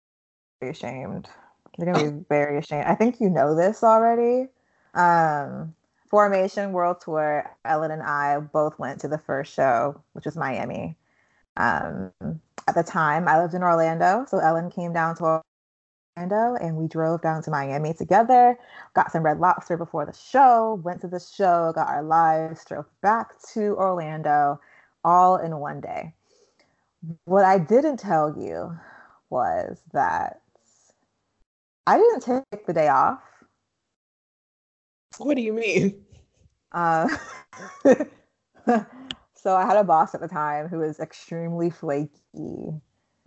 very 0.60 0.72
ashamed. 0.72 1.28
You're 1.78 1.92
gonna 1.92 2.10
be 2.12 2.24
very 2.28 2.58
ashamed. 2.58 2.86
I 2.86 2.94
think 2.94 3.20
you 3.20 3.28
know 3.28 3.54
this 3.54 3.82
already. 3.84 4.48
Um, 4.94 5.74
Formation 6.08 6.72
World 6.72 7.00
Tour. 7.02 7.50
Ellen 7.64 7.90
and 7.90 8.02
I 8.02 8.40
both 8.40 8.78
went 8.78 9.00
to 9.02 9.08
the 9.08 9.18
first 9.18 9.54
show, 9.54 10.02
which 10.14 10.24
was 10.24 10.36
Miami. 10.36 10.96
Um, 11.56 12.10
at 12.66 12.74
the 12.74 12.82
time, 12.82 13.28
I 13.28 13.40
lived 13.40 13.54
in 13.54 13.62
Orlando, 13.62 14.24
so 14.26 14.38
Ellen 14.38 14.70
came 14.70 14.92
down 14.94 15.14
to 15.16 15.42
Orlando, 16.16 16.56
and 16.56 16.76
we 16.76 16.88
drove 16.88 17.20
down 17.20 17.42
to 17.42 17.50
Miami 17.50 17.92
together. 17.92 18.58
Got 18.94 19.12
some 19.12 19.22
Red 19.22 19.40
Lobster 19.40 19.76
before 19.76 20.06
the 20.06 20.14
show. 20.14 20.80
Went 20.82 21.02
to 21.02 21.08
the 21.08 21.20
show, 21.20 21.72
got 21.74 21.88
our 21.88 22.02
lives, 22.02 22.64
drove 22.64 22.86
back 23.02 23.32
to 23.52 23.76
Orlando, 23.76 24.58
all 25.04 25.36
in 25.36 25.58
one 25.58 25.80
day. 25.82 26.14
What 27.24 27.44
I 27.44 27.58
didn't 27.58 27.98
tell 27.98 28.36
you 28.38 28.78
was 29.30 29.82
that 29.92 30.42
I 31.86 31.98
didn't 31.98 32.22
take 32.22 32.66
the 32.66 32.72
day 32.72 32.88
off. 32.88 33.20
What 35.18 35.36
do 35.36 35.42
you 35.42 35.52
mean? 35.52 36.04
Uh, 36.72 37.08
so 39.34 39.56
I 39.56 39.66
had 39.66 39.76
a 39.76 39.84
boss 39.84 40.14
at 40.14 40.20
the 40.20 40.28
time 40.28 40.68
who 40.68 40.78
was 40.78 41.00
extremely 41.00 41.70
flaky. 41.70 42.80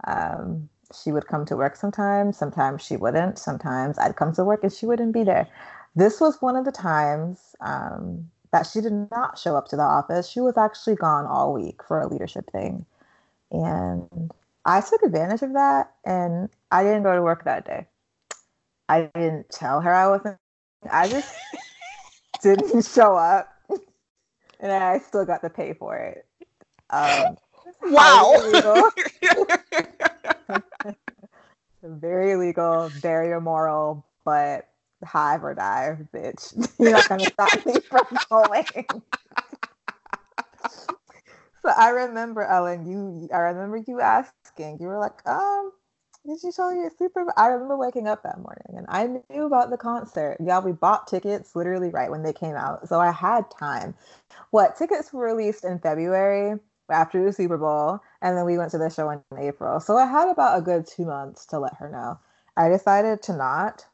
Um, 0.07 0.69
she 0.93 1.12
would 1.12 1.27
come 1.27 1.45
to 1.45 1.57
work 1.57 1.75
sometimes, 1.75 2.38
sometimes 2.38 2.83
she 2.83 2.97
wouldn't. 2.97 3.39
Sometimes 3.39 3.97
I'd 3.99 4.15
come 4.15 4.33
to 4.33 4.43
work 4.43 4.63
and 4.63 4.71
she 4.73 4.86
wouldn't 4.86 5.13
be 5.13 5.23
there. 5.23 5.47
This 5.95 6.21
was 6.21 6.41
one 6.41 6.55
of 6.55 6.65
the 6.65 6.71
times 6.71 7.55
um, 7.62 8.29
that 8.51 8.67
she 8.67 8.81
did 8.81 8.93
not 9.12 9.39
show 9.39 9.55
up 9.55 9.67
to 9.69 9.75
the 9.75 9.83
office. 9.83 10.29
She 10.29 10.41
was 10.41 10.57
actually 10.57 10.95
gone 10.95 11.25
all 11.25 11.53
week 11.53 11.81
for 11.88 11.99
a 11.99 12.07
leadership 12.07 12.49
thing. 12.51 12.86
And 13.54 14.32
I 14.66 14.82
took 14.82 15.04
advantage 15.04 15.42
of 15.42 15.54
that 15.54 15.94
and 16.04 16.50
I 16.72 16.84
didn't 16.84 17.04
go 17.04 17.16
to 17.16 17.22
work 17.22 17.46
that 17.46 17.66
day. 17.66 17.88
I 18.89 19.10
didn't 19.16 19.50
tell 19.50 19.80
her 19.80 19.94
I 19.94 20.08
wasn't. 20.10 20.38
I 20.92 21.08
just 21.08 21.34
didn't 22.42 22.86
show 22.86 23.16
up 23.16 23.50
and 24.60 24.72
I 24.72 25.00
still 25.00 25.26
got 25.26 25.42
to 25.44 25.50
pay 25.50 25.74
for 25.74 25.96
it. 25.96 26.26
Um, 26.89 27.38
Wow. 27.84 28.50
very 31.84 32.32
illegal, 32.32 32.92
very 32.96 33.32
immoral, 33.36 34.06
but 34.26 34.70
hive 35.04 35.44
or 35.44 35.54
die, 35.54 35.98
bitch. 36.13 36.54
You're 36.80 36.92
not 36.92 37.10
gonna 37.10 37.28
stop 37.28 37.66
me 37.66 37.80
from 37.89 38.06
going. 38.30 38.88
So 41.65 41.71
I 41.76 41.89
remember 41.89 42.43
Ellen, 42.43 42.86
you 42.86 43.30
I 43.34 43.39
remember 43.39 43.78
you 43.78 44.02
asking, 44.02 44.80
you 44.80 44.88
were 44.88 44.99
like, 44.99 45.26
um, 45.28 45.71
did 46.26 46.41
you 46.43 46.52
tell 46.52 46.73
your 46.73 46.91
super 46.97 47.26
I 47.38 47.47
remember 47.47 47.78
waking 47.78 48.08
up 48.08 48.23
that 48.23 48.39
morning 48.39 48.76
and 48.78 48.86
I 48.89 49.08
knew 49.30 49.45
about 49.45 49.69
the 49.69 49.78
concert. 49.78 50.38
Yeah, 50.39 50.60
we 50.60 50.71
bought 50.71 51.08
tickets 51.08 51.56
literally 51.56 51.89
right 51.89 52.12
when 52.12 52.23
they 52.23 52.34
came 52.34 52.56
out. 52.56 52.88
So 52.88 52.99
I 52.99 53.12
had 53.12 53.49
time. 53.52 53.95
What 54.52 54.78
tickets 54.78 55.12
were 55.13 55.26
released 55.26 55.63
in 55.65 55.80
February 55.80 56.60
after 56.89 57.23
the 57.23 57.34
Super 57.34 57.58
Bowl, 57.58 57.99
and 58.21 58.38
then 58.38 58.45
we 58.45 58.58
went 58.58 58.71
to 58.71 58.78
the 58.78 58.89
show 58.89 59.10
in 59.10 59.21
April. 59.38 59.80
So 59.80 59.97
I 59.97 60.06
had 60.06 60.30
about 60.30 60.58
a 60.58 60.62
good 60.62 60.86
two 60.88 61.06
months 61.06 61.45
to 61.47 61.60
let 61.60 61.76
her 61.76 61.89
know. 61.89 62.19
I 62.58 62.69
decided 62.69 63.21
to 63.23 63.36
not. 63.36 63.86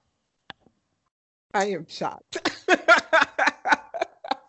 I 1.53 1.67
am 1.67 1.85
shocked. 1.87 2.49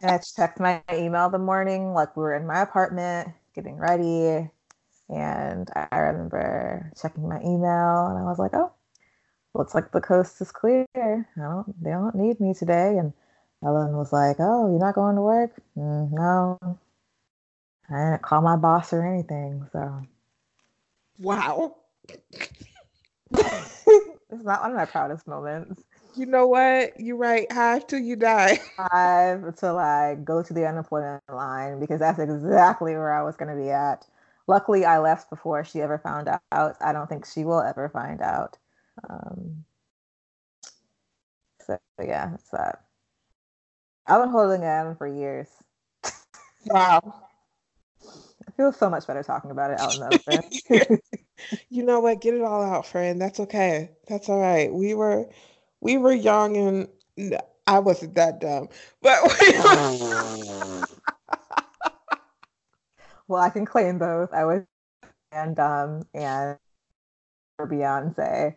And 0.00 0.10
I 0.10 0.18
checked 0.18 0.60
my 0.60 0.82
email 0.92 1.28
the 1.30 1.38
morning, 1.38 1.92
like 1.92 2.16
we 2.16 2.22
were 2.22 2.34
in 2.34 2.46
my 2.46 2.62
apartment 2.62 3.28
getting 3.54 3.76
ready. 3.76 4.48
And 5.08 5.68
I 5.74 5.96
remember 5.98 6.92
checking 7.00 7.28
my 7.28 7.40
email 7.40 8.06
and 8.06 8.18
I 8.18 8.22
was 8.24 8.38
like, 8.38 8.54
oh, 8.54 8.72
looks 9.54 9.74
like 9.74 9.92
the 9.92 10.00
coast 10.00 10.40
is 10.40 10.52
clear. 10.52 10.86
I 10.96 11.24
don't, 11.36 11.82
they 11.82 11.90
don't 11.90 12.14
need 12.14 12.40
me 12.40 12.54
today. 12.54 12.96
And 12.98 13.12
Ellen 13.64 13.96
was 13.96 14.12
like, 14.12 14.36
oh, 14.38 14.70
you're 14.70 14.78
not 14.78 14.94
going 14.94 15.16
to 15.16 15.22
work? 15.22 15.60
"Mm, 15.76 16.12
no. 16.12 16.58
I 17.90 18.10
didn't 18.12 18.22
call 18.22 18.40
my 18.40 18.56
boss 18.56 18.92
or 18.92 19.04
anything. 19.04 19.66
So 19.72 20.02
wow. 21.18 21.76
it's 23.32 24.44
not 24.44 24.62
one 24.62 24.70
of 24.70 24.76
my 24.76 24.86
proudest 24.86 25.26
moments. 25.26 25.82
You 26.16 26.27
know 26.27 26.46
what? 26.46 26.99
You're 26.99 27.16
right. 27.16 27.51
Hive 27.51 27.87
till 27.87 28.01
you 28.01 28.16
die. 28.16 28.57
Five 28.90 29.55
to 29.57 29.66
I 29.68 30.16
go 30.23 30.42
to 30.42 30.53
the 30.53 30.66
unemployment 30.66 31.23
line 31.29 31.81
because 31.81 32.01
that's 32.01 32.18
exactly 32.18 32.92
where 32.92 33.12
I 33.12 33.23
was 33.23 33.37
going 33.37 33.57
to 33.57 33.62
be 33.62 33.70
at. 33.70 34.07
Luckily, 34.46 34.85
I 34.85 34.99
left 34.99 35.31
before 35.31 35.64
she 35.64 35.81
ever 35.81 35.99
found 35.99 36.29
out. 36.29 36.77
I 36.81 36.92
don't 36.92 37.09
think 37.09 37.27
she 37.27 37.44
will 37.44 37.61
ever 37.61 37.88
find 37.88 38.20
out. 38.20 38.59
Um, 39.09 39.64
so 41.64 41.79
yeah, 42.03 42.35
it's 42.35 42.51
that. 42.51 42.83
I've 44.07 44.23
been 44.23 44.31
holding 44.31 44.64
on 44.64 44.96
for 44.96 45.07
years. 45.07 45.49
Wow. 46.66 47.14
I 48.49 48.51
feel 48.57 48.73
so 48.73 48.90
much 48.90 49.07
better 49.07 49.23
talking 49.23 49.51
about 49.51 49.70
it 49.70 49.79
out 49.79 49.94
in 49.94 50.01
the 50.01 50.81
open. 50.81 50.99
you 51.70 51.85
know 51.85 52.01
what? 52.01 52.20
Get 52.20 52.35
it 52.35 52.42
all 52.42 52.62
out, 52.62 52.87
friend. 52.87 53.20
That's 53.20 53.38
okay. 53.40 53.90
That's 54.09 54.29
all 54.29 54.40
right. 54.40 54.73
We 54.73 54.94
were 54.94 55.29
we 55.80 55.96
were 55.96 56.12
young 56.12 56.56
and 56.56 56.88
I 57.66 57.78
wasn't 57.78 58.14
that 58.14 58.40
dumb. 58.40 58.68
But 59.02 59.18
well, 63.28 63.40
I 63.40 63.50
can 63.50 63.64
claim 63.64 63.98
both. 63.98 64.32
I 64.32 64.44
was 64.44 64.62
and 65.32 65.58
um 65.58 66.02
and 66.14 66.58
for 67.56 67.66
Beyonce, 67.68 68.54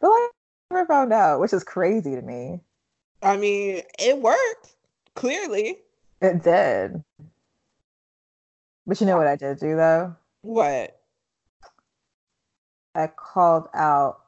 but 0.00 0.08
like, 0.08 0.30
I 0.70 0.74
never 0.74 0.86
found 0.86 1.12
out, 1.12 1.40
which 1.40 1.52
is 1.52 1.62
crazy 1.64 2.14
to 2.16 2.22
me. 2.22 2.60
I 3.22 3.36
mean, 3.36 3.82
it 3.98 4.18
worked. 4.18 4.76
Clearly. 5.14 5.78
It 6.20 6.42
did. 6.42 7.02
But 8.86 9.00
you 9.00 9.06
know 9.06 9.16
what 9.16 9.26
I 9.26 9.36
did 9.36 9.58
do 9.58 9.76
though? 9.76 10.16
What? 10.42 11.00
I 12.94 13.08
called 13.08 13.68
out 13.74 14.22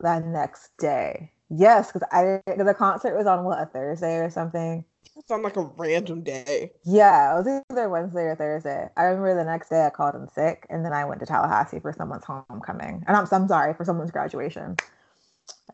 that 0.00 0.24
next 0.24 0.76
day. 0.78 1.32
Yes, 1.50 1.92
because 1.92 2.06
I 2.12 2.40
cause 2.46 2.66
the 2.66 2.74
concert 2.74 3.16
was 3.16 3.26
on 3.26 3.44
what 3.44 3.60
a 3.62 3.66
Thursday 3.66 4.18
or 4.18 4.30
something. 4.30 4.84
It's 5.16 5.30
on 5.30 5.42
like 5.42 5.56
a 5.56 5.62
random 5.76 6.22
day. 6.22 6.72
Yeah, 6.84 7.34
it 7.34 7.44
was 7.44 7.62
either 7.70 7.88
Wednesday 7.88 8.22
or 8.22 8.36
Thursday. 8.36 8.88
I 8.96 9.04
remember 9.04 9.34
the 9.34 9.44
next 9.44 9.68
day 9.70 9.84
I 9.84 9.90
called 9.90 10.14
in 10.14 10.28
sick, 10.28 10.66
and 10.70 10.84
then 10.84 10.92
I 10.92 11.04
went 11.04 11.20
to 11.20 11.26
Tallahassee 11.26 11.80
for 11.80 11.92
someone's 11.92 12.24
homecoming. 12.24 13.04
And 13.06 13.16
I'm, 13.16 13.26
I'm 13.30 13.48
sorry 13.48 13.74
for 13.74 13.84
someone's 13.84 14.10
graduation. 14.10 14.76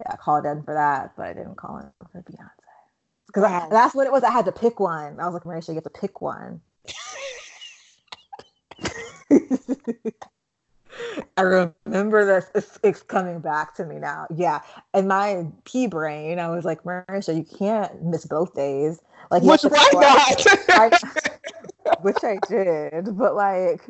Yeah, 0.00 0.12
I 0.12 0.16
called 0.16 0.46
in 0.46 0.62
for 0.62 0.74
that, 0.74 1.12
but 1.16 1.26
I 1.26 1.32
didn't 1.34 1.56
call 1.56 1.78
in 1.78 1.90
for 2.12 2.22
Beyonce 2.22 2.50
because 3.26 3.42
Wow. 3.44 3.68
that's 3.70 3.94
what 3.94 4.06
it 4.06 4.12
was. 4.12 4.24
I 4.24 4.30
had 4.30 4.46
to 4.46 4.52
pick 4.52 4.80
one. 4.80 5.20
I 5.20 5.26
was 5.26 5.34
like, 5.34 5.44
Marisha, 5.44 5.68
you 5.68 5.74
have 5.76 5.84
to 5.84 5.90
pick 5.90 6.20
one. 6.20 6.60
I 11.36 11.42
remember 11.42 12.24
this. 12.24 12.46
It's, 12.54 12.78
it's 12.82 13.02
coming 13.02 13.40
back 13.40 13.74
to 13.76 13.84
me 13.84 13.98
now. 13.98 14.26
Yeah, 14.34 14.60
in 14.92 15.08
my 15.08 15.46
pea 15.64 15.86
brain, 15.86 16.38
I 16.38 16.48
was 16.48 16.64
like, 16.64 16.82
Marisha, 16.84 17.36
you 17.36 17.44
can't 17.58 18.02
miss 18.02 18.24
both 18.26 18.54
days. 18.54 19.00
Like, 19.30 19.42
Which 19.42 19.62
why 19.62 19.88
not? 19.92 20.46
I- 20.74 21.10
which 22.02 22.24
I 22.24 22.38
did, 22.46 23.16
but 23.16 23.34
like, 23.34 23.88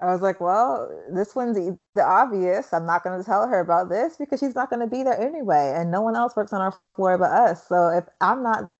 I 0.00 0.12
was 0.12 0.20
like, 0.20 0.40
well, 0.40 0.88
this 1.12 1.34
one's 1.34 1.56
the 1.56 2.02
obvious. 2.02 2.72
I'm 2.72 2.86
not 2.86 3.02
going 3.02 3.18
to 3.18 3.24
tell 3.24 3.48
her 3.48 3.60
about 3.60 3.88
this 3.88 4.16
because 4.16 4.40
she's 4.40 4.54
not 4.54 4.70
going 4.70 4.80
to 4.80 4.86
be 4.86 5.02
there 5.02 5.20
anyway, 5.20 5.72
and 5.76 5.90
no 5.90 6.02
one 6.02 6.16
else 6.16 6.36
works 6.36 6.52
on 6.52 6.60
our 6.60 6.74
floor 6.94 7.18
but 7.18 7.30
us. 7.30 7.66
So 7.66 7.88
if 7.88 8.04
I'm 8.20 8.42
not 8.42 8.70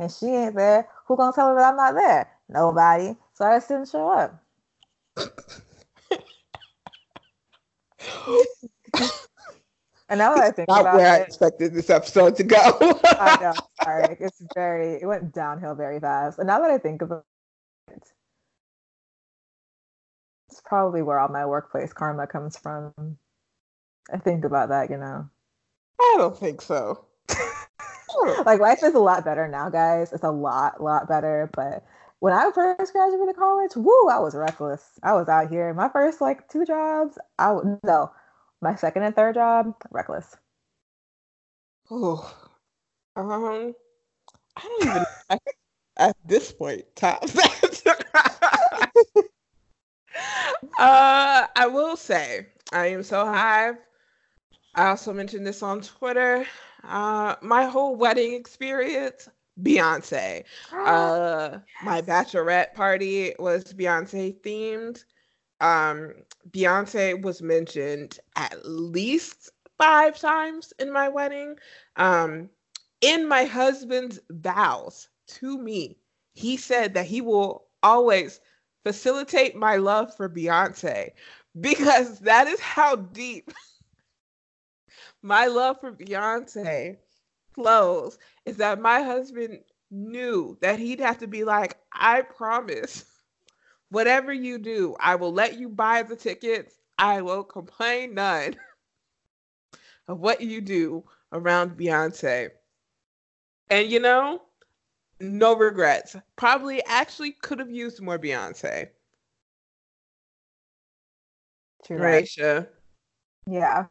and 0.00 0.10
she 0.10 0.26
ain't 0.26 0.56
there, 0.56 0.88
who 1.06 1.16
gonna 1.16 1.32
tell 1.32 1.48
her 1.48 1.54
that 1.56 1.68
I'm 1.68 1.76
not 1.76 1.94
there? 1.94 2.26
Nobody. 2.48 3.14
So 3.34 3.44
I 3.44 3.56
just 3.56 3.68
didn't 3.68 3.88
show 3.90 4.08
up. 4.10 4.42
and 10.08 10.18
now 10.18 10.34
that 10.34 10.44
I 10.44 10.50
think 10.50 10.68
not 10.68 10.80
about 10.80 10.96
where 10.96 11.14
it, 11.14 11.20
I 11.20 11.22
expected 11.22 11.74
this 11.74 11.90
episode 11.90 12.36
to 12.36 12.42
go. 12.42 12.56
I 13.04 13.38
know. 13.40 13.54
Sorry, 13.84 14.16
it's 14.20 14.42
very. 14.54 14.94
It 14.94 15.06
went 15.06 15.32
downhill 15.32 15.74
very 15.74 16.00
fast. 16.00 16.38
And 16.38 16.46
now 16.46 16.60
that 16.60 16.70
I 16.70 16.78
think 16.78 17.02
about 17.02 17.24
it, 17.90 18.02
it's 20.48 20.60
probably 20.64 21.02
where 21.02 21.18
all 21.18 21.28
my 21.28 21.46
workplace 21.46 21.92
karma 21.92 22.26
comes 22.26 22.56
from. 22.56 22.92
I 24.12 24.18
think 24.18 24.44
about 24.44 24.70
that, 24.70 24.90
you 24.90 24.96
know. 24.96 25.28
I 26.00 26.14
don't 26.18 26.36
think 26.36 26.62
so. 26.62 27.04
like 28.44 28.60
life 28.60 28.82
is 28.82 28.94
a 28.94 28.98
lot 28.98 29.24
better 29.24 29.46
now, 29.46 29.68
guys. 29.68 30.12
It's 30.12 30.24
a 30.24 30.30
lot, 30.30 30.82
lot 30.82 31.08
better. 31.08 31.48
But 31.52 31.84
when 32.20 32.32
I 32.34 32.50
first 32.54 32.92
graduated 32.92 33.36
college, 33.36 33.74
woo, 33.74 34.08
I 34.08 34.18
was 34.18 34.34
reckless. 34.34 34.84
I 35.02 35.14
was 35.14 35.28
out 35.28 35.50
here. 35.50 35.74
My 35.74 35.88
first 35.88 36.20
like 36.20 36.48
two 36.48 36.64
jobs, 36.64 37.18
I 37.38 37.52
would 37.52 37.80
no, 37.82 38.12
my 38.60 38.76
second 38.76 39.02
and 39.02 39.16
third 39.16 39.34
job, 39.34 39.74
reckless. 39.90 40.36
Oh, 41.90 42.32
um, 43.16 43.74
I 44.56 44.62
don't 44.62 44.82
even 44.82 45.04
at, 45.30 45.40
at 45.96 46.16
this 46.24 46.52
point 46.52 46.84
top 46.94 47.24
uh, 50.78 51.46
I 51.56 51.66
will 51.66 51.96
say 51.96 52.46
I 52.72 52.86
am 52.88 53.02
so 53.02 53.24
high. 53.24 53.72
I 54.74 54.86
also 54.88 55.12
mentioned 55.12 55.46
this 55.46 55.62
on 55.62 55.80
Twitter. 55.80 56.46
Uh, 56.84 57.36
my 57.42 57.64
whole 57.64 57.96
wedding 57.96 58.34
experience, 58.34 59.28
Beyonce. 59.62 60.44
Uh, 60.72 61.58
my 61.82 62.02
bachelorette 62.02 62.74
party 62.74 63.34
was 63.38 63.64
Beyonce 63.72 64.40
themed. 64.40 65.04
Um, 65.60 66.14
Beyonce 66.50 67.20
was 67.20 67.42
mentioned 67.42 68.18
at 68.36 68.64
least 68.64 69.50
five 69.78 70.18
times 70.18 70.72
in 70.78 70.92
my 70.92 71.08
wedding. 71.08 71.56
Um, 71.96 72.48
in 73.00 73.26
my 73.28 73.44
husband's 73.44 74.20
vows 74.30 75.08
to 75.28 75.58
me, 75.58 75.96
he 76.34 76.56
said 76.56 76.94
that 76.94 77.06
he 77.06 77.20
will 77.20 77.66
always 77.82 78.40
facilitate 78.84 79.56
my 79.56 79.76
love 79.76 80.14
for 80.16 80.28
Beyonce 80.28 81.10
because 81.60 82.20
that 82.20 82.46
is 82.46 82.60
how 82.60 82.96
deep 82.96 83.50
my 85.22 85.46
love 85.46 85.80
for 85.80 85.92
Beyonce 85.92 86.96
flows 87.54 88.18
is 88.50 88.58
that 88.58 88.80
my 88.80 89.02
husband 89.02 89.60
knew 89.90 90.58
that 90.60 90.78
he'd 90.78 91.00
have 91.00 91.18
to 91.18 91.28
be 91.28 91.44
like, 91.44 91.78
I 91.92 92.22
promise, 92.22 93.04
whatever 93.90 94.32
you 94.32 94.58
do, 94.58 94.96
I 95.00 95.16
will 95.16 95.32
let 95.32 95.58
you 95.58 95.68
buy 95.68 96.02
the 96.02 96.16
tickets. 96.16 96.78
I 96.98 97.22
will 97.22 97.44
complain 97.44 98.14
none 98.14 98.56
of 100.08 100.20
what 100.20 100.40
you 100.40 100.60
do 100.60 101.04
around 101.32 101.76
Beyonce. 101.78 102.50
And 103.70 103.90
you 103.90 104.00
know, 104.00 104.42
no 105.20 105.56
regrets. 105.56 106.16
Probably 106.36 106.82
actually 106.84 107.32
could 107.32 107.58
have 107.60 107.70
used 107.70 108.00
more 108.02 108.18
Beyonce. 108.18 108.90
Raisha, 111.96 112.68
Yeah. 113.46 113.86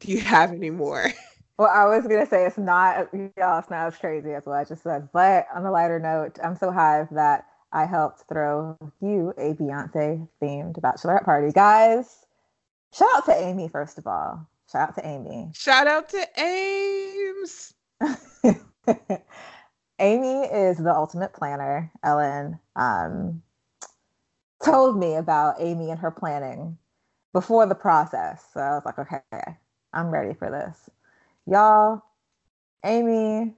do 0.00 0.12
you 0.12 0.20
have 0.20 0.52
any 0.52 0.70
more? 0.70 1.06
Well, 1.58 1.70
I 1.74 1.86
was 1.86 2.06
gonna 2.06 2.26
say 2.26 2.46
it's 2.46 2.56
not 2.56 3.08
y'all, 3.12 3.58
it's 3.58 3.70
not 3.70 3.88
as 3.88 3.96
crazy 3.96 4.32
as 4.32 4.46
what 4.46 4.56
I 4.56 4.64
just 4.64 4.84
said. 4.84 5.08
But 5.12 5.46
on 5.52 5.66
a 5.66 5.72
lighter 5.72 5.98
note, 5.98 6.38
I'm 6.42 6.56
so 6.56 6.70
hyped 6.70 7.14
that 7.14 7.46
I 7.72 7.84
helped 7.84 8.24
throw 8.28 8.78
you 9.00 9.34
a 9.36 9.54
Beyonce 9.54 10.28
themed 10.40 10.80
bachelorette 10.80 11.24
party. 11.24 11.50
Guys, 11.52 12.24
shout 12.94 13.08
out 13.16 13.24
to 13.26 13.34
Amy, 13.34 13.68
first 13.68 13.98
of 13.98 14.06
all. 14.06 14.48
Shout 14.70 14.90
out 14.90 14.94
to 14.96 15.06
Amy. 15.06 15.50
Shout 15.52 15.88
out 15.88 16.08
to 16.10 16.26
Ames. 16.40 17.74
Amy 19.98 20.46
is 20.46 20.76
the 20.78 20.94
ultimate 20.94 21.32
planner. 21.32 21.90
Ellen 22.04 22.60
um, 22.76 23.42
told 24.64 24.96
me 24.96 25.16
about 25.16 25.56
Amy 25.58 25.90
and 25.90 25.98
her 25.98 26.12
planning 26.12 26.78
before 27.32 27.66
the 27.66 27.74
process. 27.74 28.44
So 28.54 28.60
I 28.60 28.74
was 28.74 28.84
like, 28.84 28.98
okay, 28.98 29.56
I'm 29.92 30.10
ready 30.10 30.34
for 30.34 30.50
this. 30.50 30.88
Y'all, 31.48 32.02
Amy 32.84 33.54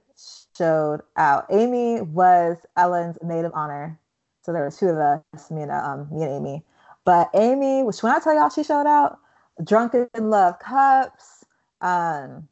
showed 0.57 1.01
out. 1.17 1.45
Amy 1.49 2.01
was 2.01 2.57
Ellen's 2.77 3.17
maid 3.21 3.43
of 3.43 3.51
honor. 3.53 3.99
So 4.43 4.53
there 4.53 4.63
were 4.63 4.71
two 4.71 4.87
of 4.87 4.97
us, 4.97 5.51
me 5.51 5.63
and 5.63 5.71
um, 5.71 6.07
me 6.11 6.23
and 6.23 6.31
Amy. 6.31 6.63
But 7.03 7.29
Amy, 7.33 7.83
which 7.83 8.01
when 8.01 8.13
I 8.13 8.19
tell 8.19 8.33
y'all 8.33 8.49
she 8.49 8.63
showed 8.63 8.87
out, 8.87 9.19
drunken 9.63 10.07
love 10.19 10.57
cups. 10.59 11.43
Um, 11.81 12.47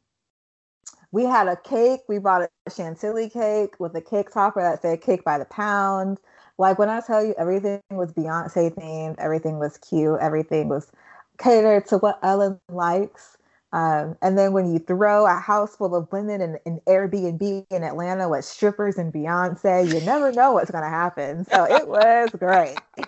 we 1.12 1.24
had 1.24 1.48
a 1.48 1.56
cake. 1.56 2.00
We 2.08 2.18
bought 2.18 2.42
a 2.42 2.70
chantilly 2.70 3.30
cake 3.30 3.80
with 3.80 3.94
a 3.96 4.00
cake 4.00 4.30
topper 4.30 4.60
that 4.60 4.82
said 4.82 5.00
cake 5.00 5.24
by 5.24 5.38
the 5.38 5.46
pound. 5.46 6.18
Like 6.58 6.78
when 6.78 6.90
I 6.90 7.00
tell 7.00 7.24
you 7.24 7.34
everything 7.38 7.80
was 7.90 8.12
Beyonce 8.12 8.74
themed, 8.74 9.16
everything 9.18 9.58
was 9.58 9.78
cute, 9.78 10.18
everything 10.20 10.68
was 10.68 10.92
catered 11.38 11.86
to 11.86 11.98
what 11.98 12.18
Ellen 12.22 12.60
likes. 12.68 13.38
Um, 13.72 14.16
and 14.20 14.36
then 14.36 14.52
when 14.52 14.72
you 14.72 14.80
throw 14.80 15.26
a 15.26 15.34
house 15.34 15.76
full 15.76 15.94
of 15.94 16.10
women 16.10 16.40
in 16.40 16.58
an 16.66 16.80
Airbnb 16.86 17.66
in 17.70 17.84
Atlanta 17.84 18.28
with 18.28 18.44
strippers 18.44 18.98
and 18.98 19.12
Beyonce, 19.12 19.92
you 19.92 20.04
never 20.04 20.32
know 20.32 20.52
what's 20.52 20.70
going 20.70 20.84
to 20.84 20.90
happen. 20.90 21.44
So 21.46 21.64
it 21.64 21.86
was 21.86 22.30
great. 22.30 22.76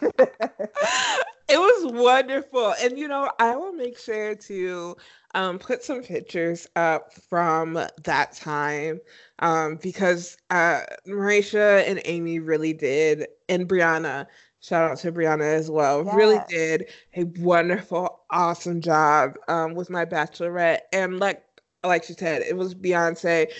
it 1.49 1.59
was 1.59 1.93
wonderful. 1.93 2.75
And 2.81 2.97
you 2.97 3.09
know, 3.09 3.31
I 3.41 3.57
will 3.57 3.73
make 3.73 3.99
sure 3.99 4.37
to 4.37 4.97
um, 5.35 5.59
put 5.59 5.83
some 5.83 6.03
pictures 6.03 6.69
up 6.77 7.13
from 7.15 7.75
that 8.05 8.33
time 8.33 9.01
um, 9.41 9.77
because 9.83 10.37
uh, 10.51 10.83
Marisha 11.09 11.89
and 11.89 12.01
Amy 12.05 12.39
really 12.39 12.73
did, 12.73 13.27
and 13.49 13.69
Brianna, 13.69 14.27
shout 14.63 14.91
out 14.91 14.97
to 14.99 15.13
Brianna 15.13 15.43
as 15.43 15.71
well, 15.71 16.05
really 16.05 16.39
did 16.49 16.87
a 17.17 17.25
wonderful, 17.25 18.21
awesome 18.31 18.81
job 18.81 19.35
um, 19.49 19.75
with 19.75 19.91
my 19.91 20.05
bachelorette. 20.05 20.81
And 20.93 21.19
like, 21.19 21.43
like 21.85 22.05
she 22.05 22.15
said, 22.15 22.43
it 22.43 22.57
was 22.57 22.75
Beyonce. 22.75 23.51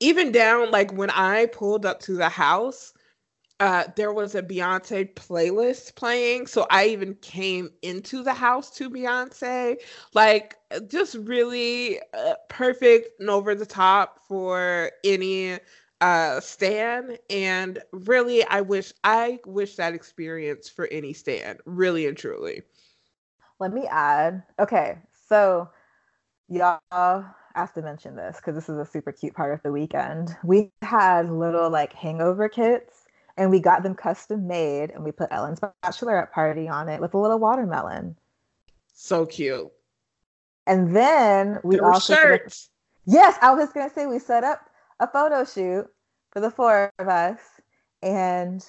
Even 0.00 0.32
down 0.32 0.70
like 0.70 0.92
when 0.92 1.10
I 1.10 1.46
pulled 1.46 1.86
up 1.86 2.00
to 2.00 2.14
the 2.14 2.28
house, 2.28 2.94
uh, 3.60 3.84
there 3.96 4.12
was 4.12 4.34
a 4.34 4.42
Beyonce 4.42 5.14
playlist 5.14 5.94
playing. 5.94 6.46
So 6.46 6.66
I 6.70 6.86
even 6.86 7.14
came 7.16 7.70
into 7.82 8.22
the 8.22 8.34
house 8.34 8.70
to 8.76 8.90
Beyonce. 8.90 9.76
Like, 10.14 10.56
just 10.88 11.16
really 11.16 11.98
uh, 12.14 12.34
perfect 12.48 13.20
and 13.20 13.30
over 13.30 13.54
the 13.54 13.66
top 13.66 14.20
for 14.26 14.90
any 15.04 15.58
uh 16.02 16.40
stan 16.40 17.16
and 17.30 17.78
really 17.92 18.44
i 18.48 18.60
wish 18.60 18.92
i 19.04 19.38
wish 19.46 19.76
that 19.76 19.94
experience 19.94 20.68
for 20.68 20.86
any 20.88 21.12
stan 21.12 21.56
really 21.64 22.06
and 22.06 22.16
truly 22.18 22.62
Let 23.58 23.72
me 23.72 23.86
add. 23.86 24.42
Okay, 24.58 24.98
so 25.28 25.70
y'all 26.48 26.78
have 27.54 27.72
to 27.72 27.80
mention 27.80 28.14
this 28.14 28.36
because 28.36 28.54
this 28.54 28.68
is 28.68 28.76
a 28.76 28.84
super 28.84 29.10
cute 29.12 29.32
part 29.34 29.54
of 29.54 29.62
the 29.62 29.72
weekend. 29.72 30.36
We 30.44 30.70
had 30.82 31.30
little 31.30 31.70
like 31.70 31.94
hangover 31.94 32.50
kits 32.50 33.06
and 33.38 33.50
we 33.50 33.58
got 33.60 33.82
them 33.82 33.94
custom 33.94 34.46
made 34.46 34.90
and 34.90 35.02
we 35.02 35.10
put 35.10 35.28
Ellen's 35.32 35.60
bachelorette 35.60 36.30
party 36.32 36.68
on 36.68 36.90
it 36.90 37.00
with 37.00 37.14
a 37.14 37.18
little 37.18 37.38
watermelon. 37.38 38.14
so 38.92 39.24
cute 39.24 39.72
And 40.66 40.94
then 40.94 41.58
we 41.64 41.76
there 41.76 41.84
were 41.84 41.92
also 41.94 42.12
up- 42.14 42.40
Yes, 43.06 43.38
I 43.40 43.54
was 43.54 43.72
gonna 43.72 43.88
say 43.88 44.04
we 44.04 44.18
set 44.18 44.44
up 44.44 44.65
a 45.00 45.06
photo 45.06 45.44
shoot 45.44 45.86
for 46.32 46.40
the 46.40 46.50
four 46.50 46.92
of 46.98 47.08
us, 47.08 47.38
and 48.02 48.64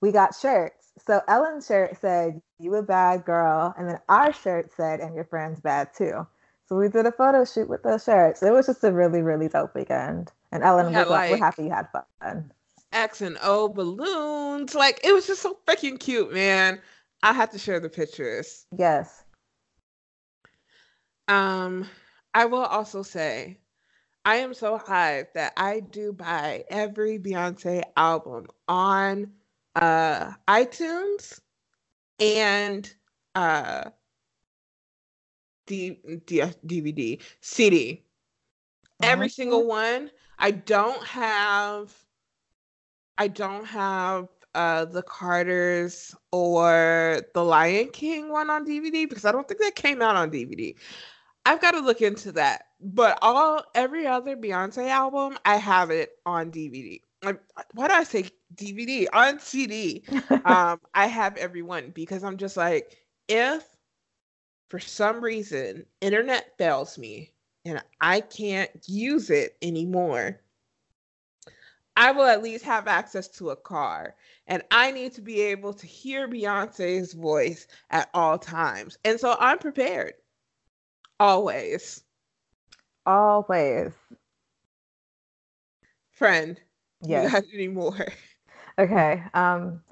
we 0.00 0.12
got 0.12 0.34
shirts. 0.34 0.92
So 1.06 1.20
Ellen's 1.28 1.66
shirt 1.66 2.00
said 2.00 2.40
"You 2.58 2.74
a 2.76 2.82
bad 2.82 3.24
girl," 3.24 3.74
and 3.76 3.88
then 3.88 3.98
our 4.08 4.32
shirt 4.32 4.72
said 4.76 5.00
"And 5.00 5.14
your 5.14 5.24
friend's 5.24 5.60
bad 5.60 5.94
too." 5.94 6.26
So 6.68 6.76
we 6.76 6.88
did 6.88 7.06
a 7.06 7.12
photo 7.12 7.44
shoot 7.44 7.68
with 7.68 7.82
those 7.82 8.04
shirts. 8.04 8.42
It 8.42 8.52
was 8.52 8.66
just 8.66 8.84
a 8.84 8.92
really, 8.92 9.22
really 9.22 9.48
dope 9.48 9.74
weekend. 9.74 10.30
And 10.52 10.62
Ellen, 10.62 10.86
We 10.86 10.92
we're, 10.92 11.04
had, 11.04 11.30
we're 11.30 11.36
happy 11.38 11.64
you 11.64 11.70
had 11.70 11.88
fun. 12.20 12.52
X 12.92 13.20
and 13.22 13.38
O 13.42 13.68
balloons. 13.68 14.74
Like 14.74 15.00
it 15.02 15.12
was 15.12 15.26
just 15.26 15.42
so 15.42 15.58
freaking 15.66 15.98
cute, 15.98 16.32
man. 16.32 16.80
I 17.22 17.32
have 17.32 17.50
to 17.50 17.58
share 17.58 17.80
the 17.80 17.88
pictures. 17.88 18.66
Yes. 18.76 19.24
Um, 21.26 21.86
I 22.34 22.46
will 22.46 22.64
also 22.64 23.02
say, 23.02 23.58
I 24.28 24.36
am 24.36 24.52
so 24.52 24.76
hyped 24.76 25.32
that 25.36 25.54
I 25.56 25.80
do 25.80 26.12
buy 26.12 26.62
every 26.68 27.18
Beyonce 27.18 27.82
album 27.96 28.48
on 28.68 29.32
uh 29.74 30.32
iTunes, 30.46 31.40
and 32.20 32.94
uh 33.34 33.84
D, 35.66 35.98
D, 36.26 36.42
DVD 36.66 37.22
CD. 37.40 38.04
Every 39.02 39.30
single 39.30 39.66
one. 39.66 40.10
I 40.38 40.50
don't 40.50 41.02
have. 41.06 41.94
I 43.16 43.28
don't 43.28 43.64
have 43.64 44.28
uh 44.54 44.84
the 44.84 45.04
Carters 45.04 46.14
or 46.32 47.22
the 47.32 47.42
Lion 47.42 47.88
King 47.94 48.30
one 48.30 48.50
on 48.50 48.66
DVD 48.66 49.08
because 49.08 49.24
I 49.24 49.32
don't 49.32 49.48
think 49.48 49.60
that 49.60 49.74
came 49.74 50.02
out 50.02 50.16
on 50.16 50.30
DVD. 50.30 50.74
I've 51.48 51.62
got 51.62 51.70
to 51.70 51.80
look 51.80 52.02
into 52.02 52.30
that. 52.32 52.66
But 52.78 53.18
all 53.22 53.64
every 53.74 54.06
other 54.06 54.36
Beyonce 54.36 54.88
album, 54.88 55.38
I 55.46 55.56
have 55.56 55.90
it 55.90 56.10
on 56.26 56.52
DVD. 56.52 57.00
Like, 57.24 57.40
why 57.72 57.88
do 57.88 57.94
I 57.94 58.04
say 58.04 58.26
DVD 58.54 59.06
on 59.14 59.40
CD? 59.40 60.04
um, 60.44 60.78
I 60.94 61.06
have 61.06 61.38
every 61.38 61.62
one 61.62 61.90
because 61.94 62.22
I'm 62.22 62.36
just 62.36 62.58
like, 62.58 62.98
if 63.28 63.64
for 64.68 64.78
some 64.78 65.24
reason 65.24 65.86
internet 66.02 66.52
fails 66.58 66.98
me 66.98 67.32
and 67.64 67.82
I 67.98 68.20
can't 68.20 68.70
use 68.86 69.30
it 69.30 69.56
anymore, 69.62 70.40
I 71.96 72.12
will 72.12 72.26
at 72.26 72.42
least 72.42 72.64
have 72.66 72.86
access 72.86 73.26
to 73.38 73.50
a 73.50 73.56
car. 73.56 74.16
And 74.48 74.62
I 74.70 74.92
need 74.92 75.14
to 75.14 75.22
be 75.22 75.40
able 75.40 75.72
to 75.72 75.86
hear 75.86 76.28
Beyonce's 76.28 77.14
voice 77.14 77.66
at 77.88 78.10
all 78.12 78.38
times. 78.38 78.98
And 79.02 79.18
so 79.18 79.34
I'm 79.40 79.58
prepared. 79.58 80.12
Always. 81.20 82.02
Always. 83.06 83.92
Friend. 86.12 86.60
Yes. 87.02 87.24
You 87.24 87.30
got 87.30 87.44
any 87.52 87.68
more? 87.68 88.06
Okay. 88.78 89.22
Um 89.34 89.82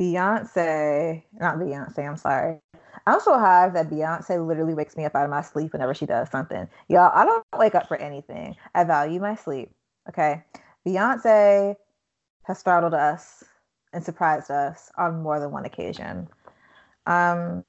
Beyonce, 0.00 1.22
not 1.34 1.56
Beyonce, 1.58 2.08
I'm 2.08 2.16
sorry. 2.16 2.58
I'm 3.06 3.20
so 3.20 3.38
high 3.38 3.68
that 3.68 3.90
Beyonce 3.90 4.44
literally 4.44 4.74
wakes 4.74 4.96
me 4.96 5.04
up 5.04 5.14
out 5.14 5.24
of 5.24 5.30
my 5.30 5.42
sleep 5.42 5.72
whenever 5.72 5.94
she 5.94 6.06
does 6.06 6.30
something. 6.30 6.68
Y'all, 6.88 7.10
I 7.14 7.24
don't 7.24 7.44
wake 7.56 7.74
up 7.74 7.88
for 7.88 7.96
anything. 7.96 8.56
I 8.74 8.84
value 8.84 9.20
my 9.20 9.34
sleep. 9.34 9.70
Okay. 10.08 10.42
Beyonce 10.86 11.76
has 12.44 12.58
startled 12.58 12.94
us 12.94 13.44
and 13.92 14.02
surprised 14.02 14.50
us 14.50 14.90
on 14.96 15.22
more 15.22 15.38
than 15.38 15.52
one 15.52 15.64
occasion. 15.64 16.28
Um, 17.06 17.64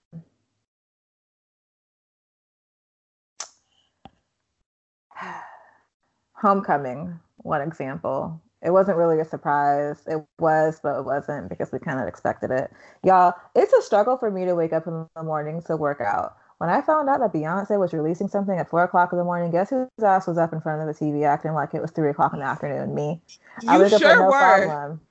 Homecoming, 6.36 7.20
one 7.38 7.62
example. 7.62 8.42
It 8.62 8.72
wasn't 8.72 8.98
really 8.98 9.20
a 9.20 9.26
surprise. 9.26 10.04
It 10.08 10.26
was, 10.40 10.80
but 10.82 11.00
it 11.00 11.06
wasn't 11.06 11.50
because 11.50 11.72
we 11.72 11.80
kind 11.80 12.00
of 12.00 12.08
expected 12.08 12.50
it. 12.52 12.72
Y'all, 13.04 13.34
it's 13.56 13.74
a 13.74 13.82
struggle 13.82 14.18
for 14.18 14.32
me 14.32 14.46
to 14.46 14.56
wake 14.56 14.72
up 14.72 14.88
in 14.88 15.06
the 15.16 15.24
morning 15.24 15.62
to 15.64 15.76
work 15.76 16.00
out. 16.00 16.38
When 16.60 16.70
I 16.70 16.82
found 16.82 17.10
out 17.10 17.20
that 17.20 17.34
Beyonce 17.34 17.78
was 17.78 17.94
releasing 17.94 18.30
something 18.30 18.58
at 18.58 18.70
four 18.70 18.84
o'clock 18.84 19.12
in 19.12 19.18
the 19.18 19.26
morning, 19.26 19.52
guess 19.52 19.70
whose 19.70 19.90
ass 20.02 20.28
was 20.28 20.38
up 20.38 20.54
in 20.54 20.62
front 20.62 20.82
of 20.82 20.88
the 20.88 20.94
TV 21.06 21.26
acting 21.28 21.54
like 21.54 21.74
it 21.74 21.82
was 21.82 21.92
three 21.92 22.10
o'clock 22.10 22.34
in 22.34 22.40
the 22.40 22.46
afternoon? 22.46 22.96
Me. 22.96 23.22
You 23.62 23.70
I 23.70 23.78
wake 23.80 23.90
sure 23.90 23.98
up 23.98 24.04
with 24.04 24.20
no 24.20 24.32
were. 24.32 24.38
problem. 24.38 25.02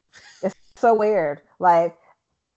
It's 0.42 0.54
so 0.76 0.94
weird. 0.94 1.42
Like 1.58 1.98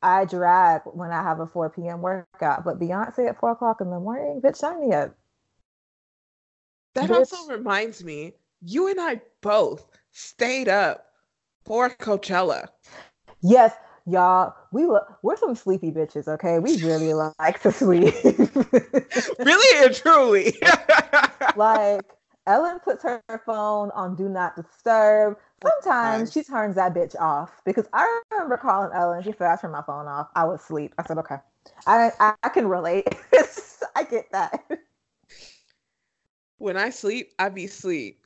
I 0.05 0.23
drag 0.25 0.83
when 0.85 1.11
I 1.11 1.23
have 1.23 1.39
a 1.39 1.47
4 1.47 1.71
p.m. 1.71 1.99
workout, 1.99 2.63
but 2.63 2.79
Beyonce 2.79 3.27
at 3.27 3.39
four 3.39 3.51
o'clock 3.51 3.81
in 3.81 3.89
the 3.89 3.99
morning, 3.99 4.39
bitch, 4.39 4.57
sign 4.57 4.87
me 4.87 4.93
up. 4.95 5.15
That 6.93 7.09
bitch. 7.09 7.15
also 7.15 7.51
reminds 7.51 8.03
me, 8.03 8.33
you 8.61 8.87
and 8.87 9.01
I 9.01 9.19
both 9.41 9.87
stayed 10.11 10.69
up 10.69 11.07
for 11.65 11.89
Coachella. 11.89 12.67
Yes, 13.41 13.73
y'all, 14.05 14.53
we 14.71 14.85
look, 14.85 15.07
we're 15.23 15.37
some 15.37 15.55
sleepy 15.55 15.89
bitches, 15.89 16.27
okay? 16.27 16.59
We 16.59 16.77
really 16.83 17.13
like 17.39 17.63
to 17.63 17.71
sleep. 17.71 18.13
really 19.39 19.85
and 19.85 19.95
truly. 19.95 20.53
like 21.55 22.05
Ellen 22.47 22.79
puts 22.79 23.03
her 23.03 23.21
phone 23.45 23.91
on 23.91 24.15
do 24.15 24.29
not 24.29 24.55
disturb. 24.55 25.37
Sometimes 25.63 26.31
she 26.31 26.43
turns 26.43 26.75
that 26.75 26.93
bitch 26.93 27.19
off 27.19 27.61
because 27.65 27.87
I 27.93 28.21
remember 28.31 28.57
calling 28.57 28.91
Ellen. 28.93 29.23
She 29.23 29.31
said, 29.31 29.47
"I 29.47 29.55
turned 29.55 29.73
my 29.73 29.81
phone 29.81 30.07
off. 30.07 30.29
I 30.35 30.45
was 30.45 30.61
asleep." 30.61 30.93
I 30.97 31.05
said, 31.05 31.17
"Okay, 31.17 31.37
I 31.87 32.11
I, 32.19 32.33
I 32.43 32.49
can 32.49 32.67
relate. 32.67 33.07
I 33.95 34.03
get 34.03 34.31
that." 34.31 34.63
When 36.57 36.77
I 36.77 36.89
sleep, 36.89 37.33
I 37.39 37.49
be 37.49 37.67
sleep 37.67 38.25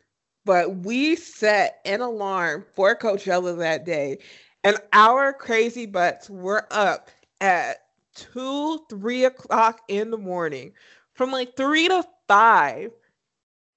but 0.49 0.78
we 0.78 1.15
set 1.15 1.80
an 1.86 2.01
alarm 2.01 2.65
for 2.74 2.95
Coachella 2.95 3.55
that 3.59 3.86
day, 3.86 4.17
and 4.63 4.78
our 4.93 5.32
crazy 5.32 5.86
butts 5.86 6.28
were 6.28 6.65
up 6.72 7.11
at 7.39 7.84
two, 8.15 8.80
three 8.89 9.26
o'clock 9.26 9.82
in 9.88 10.09
the 10.09 10.17
morning, 10.17 10.74
from 11.13 11.32
like 11.32 11.55
three 11.55 11.88
to 11.88 12.03
five. 12.28 12.89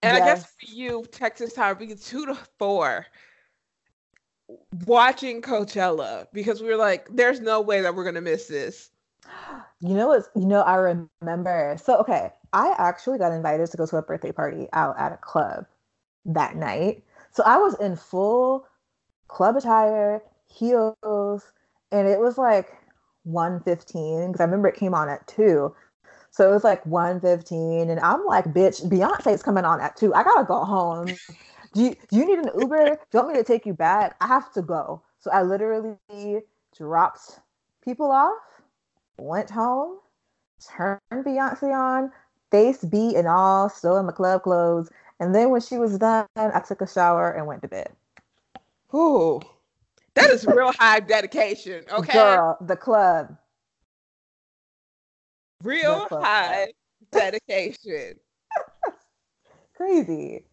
And 0.03 0.17
yes. 0.17 0.23
I 0.23 0.27
guess 0.27 0.45
for 0.45 0.75
you, 0.75 1.05
Texas 1.13 1.53
time, 1.53 1.77
we 1.79 1.95
two 1.95 2.27
to 2.27 2.35
four 2.59 3.07
watching 4.87 5.41
Coachella 5.43 6.27
because 6.33 6.61
we 6.61 6.69
were 6.69 6.77
like, 6.77 7.07
there's 7.11 7.41
no 7.41 7.61
way 7.61 7.81
that 7.81 7.95
we're 7.95 8.05
gonna 8.05 8.21
miss 8.21 8.47
this. 8.47 8.91
You 9.85 9.95
know 9.95 10.07
what? 10.07 10.27
You 10.37 10.47
know, 10.47 10.61
I 10.61 10.77
remember. 10.77 11.77
So 11.83 11.99
okay, 11.99 12.31
I 12.53 12.73
actually 12.79 13.19
got 13.19 13.33
invited 13.33 13.69
to 13.69 13.77
go 13.77 13.85
to 13.85 13.97
a 13.97 14.03
birthday 14.03 14.31
party 14.31 14.69
out 14.73 14.95
at 14.97 15.11
a 15.11 15.17
club 15.17 15.67
that 16.25 16.55
night. 16.55 17.03
So 17.33 17.43
I 17.45 17.57
was 17.57 17.75
in 17.81 17.97
full 17.97 18.65
club 19.27 19.57
attire, 19.57 20.23
heels, 20.47 21.53
and 21.91 22.07
it 22.07 22.21
was 22.21 22.39
like 22.39 22.77
1:15 23.27 24.29
because 24.29 24.41
I 24.41 24.45
remember 24.45 24.69
it 24.69 24.77
came 24.77 24.95
on 24.95 25.09
at 25.09 25.27
2. 25.27 25.75
So 26.33 26.49
it 26.49 26.53
was 26.53 26.65
like 26.65 26.83
1:15 26.85 27.91
and 27.91 28.01
I'm 28.01 28.25
like, 28.25 28.47
bitch, 28.47 28.83
Beyonce's 28.89 29.43
coming 29.43 29.65
on 29.67 29.81
at 29.81 29.97
2. 29.97 30.15
I 30.15 30.25
got 30.25 30.41
to 30.41 30.45
go 30.45 30.65
home. 30.65 31.19
Do 31.75 31.83
you, 31.83 31.95
do 32.09 32.17
you 32.17 32.27
need 32.27 32.39
an 32.39 32.51
Uber? 32.59 32.99
Do 33.11 33.19
you 33.19 33.21
want 33.21 33.29
me 33.29 33.35
to 33.35 33.45
take 33.45 33.67
you 33.67 33.75
back? 33.75 34.17
I 34.21 34.27
have 34.27 34.53
to 34.55 34.63
go. 34.63 35.03
So 35.19 35.31
I 35.31 35.43
literally 35.43 35.97
dropped 36.77 37.39
people 37.85 38.11
off, 38.11 38.41
went 39.19 39.51
home, 39.51 39.99
turned 40.67 41.01
Beyonce 41.13 41.73
on, 41.75 42.11
face 42.51 42.83
beat 42.83 43.17
and 43.17 43.29
all, 43.29 43.69
still 43.69 43.99
in 43.99 44.07
my 44.07 44.13
club 44.13 44.43
clothes, 44.43 44.91
and 45.21 45.35
then 45.35 45.51
when 45.51 45.61
she 45.61 45.77
was 45.77 45.99
done, 45.99 46.27
I 46.37 46.61
took 46.67 46.81
a 46.81 46.89
shower 46.89 47.31
and 47.31 47.47
went 47.47 47.63
to 47.63 47.69
bed. 47.69 47.93
Ooh, 48.95 49.41
that 50.15 50.31
is 50.31 50.47
real 50.47 50.73
high 50.79 51.01
dedication. 51.01 51.85
Okay, 51.93 52.13
girl, 52.13 52.57
the 52.61 52.77
club. 52.77 53.37
Real 55.63 56.07
high 56.11 56.73
dedication. 57.11 58.19
Crazy. 59.77 60.45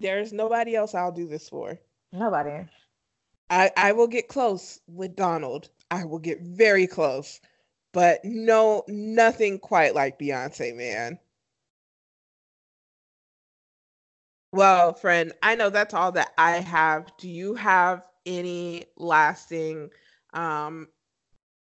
There's 0.00 0.32
nobody 0.32 0.74
else 0.74 0.94
I'll 0.94 1.12
do 1.12 1.26
this 1.26 1.48
for. 1.48 1.78
Nobody. 2.12 2.66
I 3.50 3.70
I 3.76 3.92
will 3.92 4.06
get 4.06 4.28
close 4.28 4.80
with 4.86 5.16
Donald. 5.16 5.68
I 5.90 6.04
will 6.04 6.18
get 6.18 6.40
very 6.40 6.86
close, 6.86 7.40
but 7.92 8.20
no, 8.24 8.84
nothing 8.88 9.58
quite 9.58 9.94
like 9.94 10.18
Beyonce, 10.18 10.74
man. 10.74 11.18
Well, 14.52 14.94
friend, 14.94 15.32
I 15.42 15.56
know 15.56 15.68
that's 15.68 15.94
all 15.94 16.12
that 16.12 16.32
I 16.38 16.58
have. 16.58 17.12
Do 17.18 17.28
you 17.28 17.54
have 17.54 18.06
any 18.24 18.86
lasting 18.96 19.90
um 20.32 20.88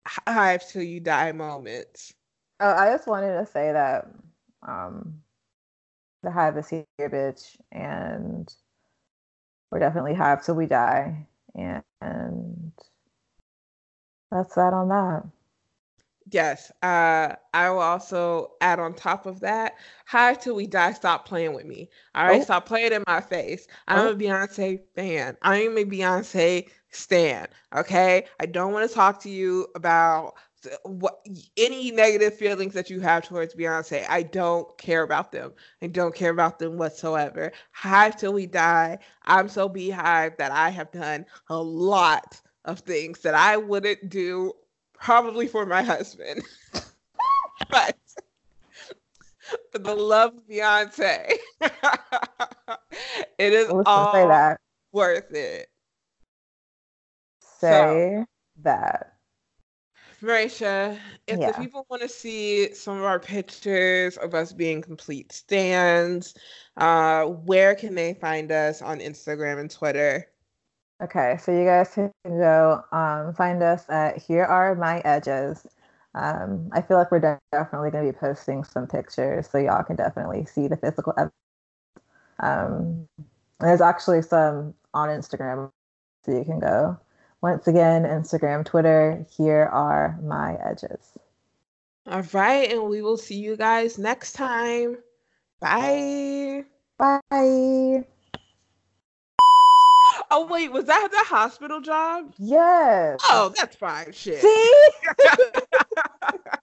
hive 0.06 0.68
till 0.68 0.84
you 0.84 1.00
die 1.00 1.32
moments? 1.32 2.14
Oh, 2.60 2.72
I 2.72 2.92
just 2.92 3.08
wanted 3.08 3.38
to 3.40 3.46
say 3.46 3.72
that 3.72 4.08
um 4.68 5.22
the 6.24 6.32
hive 6.32 6.58
is 6.58 6.70
here, 6.70 6.84
bitch, 7.00 7.58
and 7.72 8.54
we're 9.70 9.80
definitely 9.80 10.14
hive 10.14 10.44
till 10.44 10.56
we 10.56 10.66
die. 10.66 11.28
And, 11.56 11.84
and 12.02 12.72
that's 14.32 14.56
that 14.56 14.74
on 14.74 14.90
that. 14.90 15.24
Yes. 16.32 16.72
Uh, 16.82 17.36
I 17.54 17.70
will 17.70 17.80
also 17.80 18.52
add 18.62 18.80
on 18.80 18.94
top 18.94 19.26
of 19.26 19.42
that, 19.42 19.74
hi 20.06 20.34
till 20.36 20.56
we 20.56 20.66
die, 20.68 20.94
stop 20.94 21.28
playing 21.28 21.54
with 21.54 21.66
me. 21.66 21.90
All 22.16 22.26
right, 22.26 22.42
oh. 22.42 22.44
stop 22.44 22.66
playing 22.66 22.94
in 22.94 23.04
my 23.06 23.20
face. 23.20 23.68
I'm 23.88 24.08
oh. 24.08 24.12
a 24.12 24.16
Beyonce 24.16 24.80
fan. 24.96 25.38
I 25.42 25.62
am 25.64 25.78
a 25.78 25.84
Beyonce 25.84 26.70
stan. 26.96 27.48
Okay. 27.76 28.26
I 28.40 28.46
don't 28.46 28.74
want 28.74 28.90
to 28.90 28.94
talk 28.94 29.22
to 29.24 29.30
you 29.30 29.68
about 29.76 30.34
what 30.84 31.26
any 31.58 31.92
negative 31.92 32.36
feelings 32.36 32.74
that 32.74 32.90
you 32.90 33.00
have 33.02 33.24
towards 33.24 33.56
Beyonce. 33.56 34.06
I 34.10 34.24
don't 34.24 34.78
care 34.78 35.04
about 35.04 35.32
them. 35.32 35.52
I 35.82 35.88
don't 35.88 36.16
care 36.16 36.32
about 36.32 36.60
them 36.60 36.78
whatsoever. 36.78 37.52
Hive 37.72 38.18
till 38.18 38.34
we 38.34 38.46
die. 38.46 39.00
I'm 39.24 39.50
so 39.50 39.70
BeyHive 39.70 40.38
that 40.38 40.52
I 40.52 40.70
have 40.70 40.92
done 40.92 41.26
a 41.50 41.58
lot 41.58 42.40
of 42.66 42.80
things 42.80 43.20
that 43.20 43.36
I 43.36 43.58
wouldn't 43.58 44.10
do 44.10 44.54
probably 44.94 45.48
for 45.48 45.66
my 45.66 45.84
husband. 45.84 46.44
but 47.70 47.98
for 49.72 49.80
the 49.80 49.96
love 49.96 50.36
of 50.36 50.48
Beyonce, 50.48 51.34
it 53.38 53.54
is 53.54 53.70
all 53.86 54.56
worth 54.92 55.34
it. 55.34 55.68
Say 57.64 58.18
so, 58.20 58.26
that. 58.64 59.14
Marisha, 60.22 60.98
if 61.28 61.40
yeah. 61.40 61.52
the 61.52 61.58
people 61.58 61.86
want 61.90 62.02
to 62.02 62.08
see 62.08 62.74
some 62.74 62.98
of 62.98 63.04
our 63.04 63.20
pictures 63.20 64.16
of 64.18 64.34
us 64.34 64.54
being 64.54 64.82
complete 64.82 65.34
stands, 65.34 66.34
uh, 66.78 67.26
where 67.26 67.76
can 67.76 67.94
they 67.94 68.14
find 68.14 68.52
us 68.52 68.82
on 68.82 69.00
Instagram 69.00 69.60
and 69.60 69.70
Twitter? 69.70 70.26
Okay, 71.02 71.38
so 71.42 71.52
you 71.52 71.66
guys 71.66 71.90
can 71.94 72.12
go 72.24 72.82
um, 72.94 73.34
find 73.34 73.62
us 73.62 73.84
at 73.90 74.18
Here 74.22 74.46
Are 74.46 74.76
My 74.76 75.00
Edges. 75.00 75.68
Um, 76.16 76.70
I 76.72 76.82
feel 76.82 76.98
like 76.98 77.12
we're 77.12 77.40
definitely 77.52 77.92
going 77.92 78.06
to 78.06 78.14
be 78.14 78.18
posting 78.18 78.64
some 78.64 78.88
pictures 78.88 79.50
so 79.50 79.58
y'all 79.58 79.84
can 79.84 79.98
definitely 79.98 80.46
see 80.46 80.68
the 80.68 80.78
physical 80.78 81.14
evidence. 81.18 81.34
Um, 82.40 83.08
there's 83.60 83.82
actually 83.82 84.22
some 84.22 84.74
on 84.94 85.10
Instagram, 85.10 85.72
so 86.24 86.32
you 86.32 86.46
can 86.46 86.60
go. 86.60 86.98
Once 87.44 87.68
again, 87.68 88.04
Instagram, 88.04 88.64
Twitter, 88.64 89.26
here 89.36 89.70
are 89.74 90.18
my 90.24 90.56
edges. 90.64 91.12
All 92.08 92.22
right, 92.32 92.72
and 92.72 92.84
we 92.84 93.02
will 93.02 93.18
see 93.18 93.36
you 93.36 93.58
guys 93.58 93.98
next 93.98 94.32
time. 94.32 94.96
Bye. 95.60 96.64
Bye. 96.98 98.06
Oh 100.32 100.48
wait, 100.50 100.72
was 100.72 100.86
that 100.86 101.10
the 101.12 101.18
hospital 101.18 101.82
job? 101.82 102.34
Yes. 102.38 103.20
Oh, 103.26 103.54
that's 103.54 103.76
fine. 103.76 104.14
Shit. 104.14 104.40
See? 104.40 104.90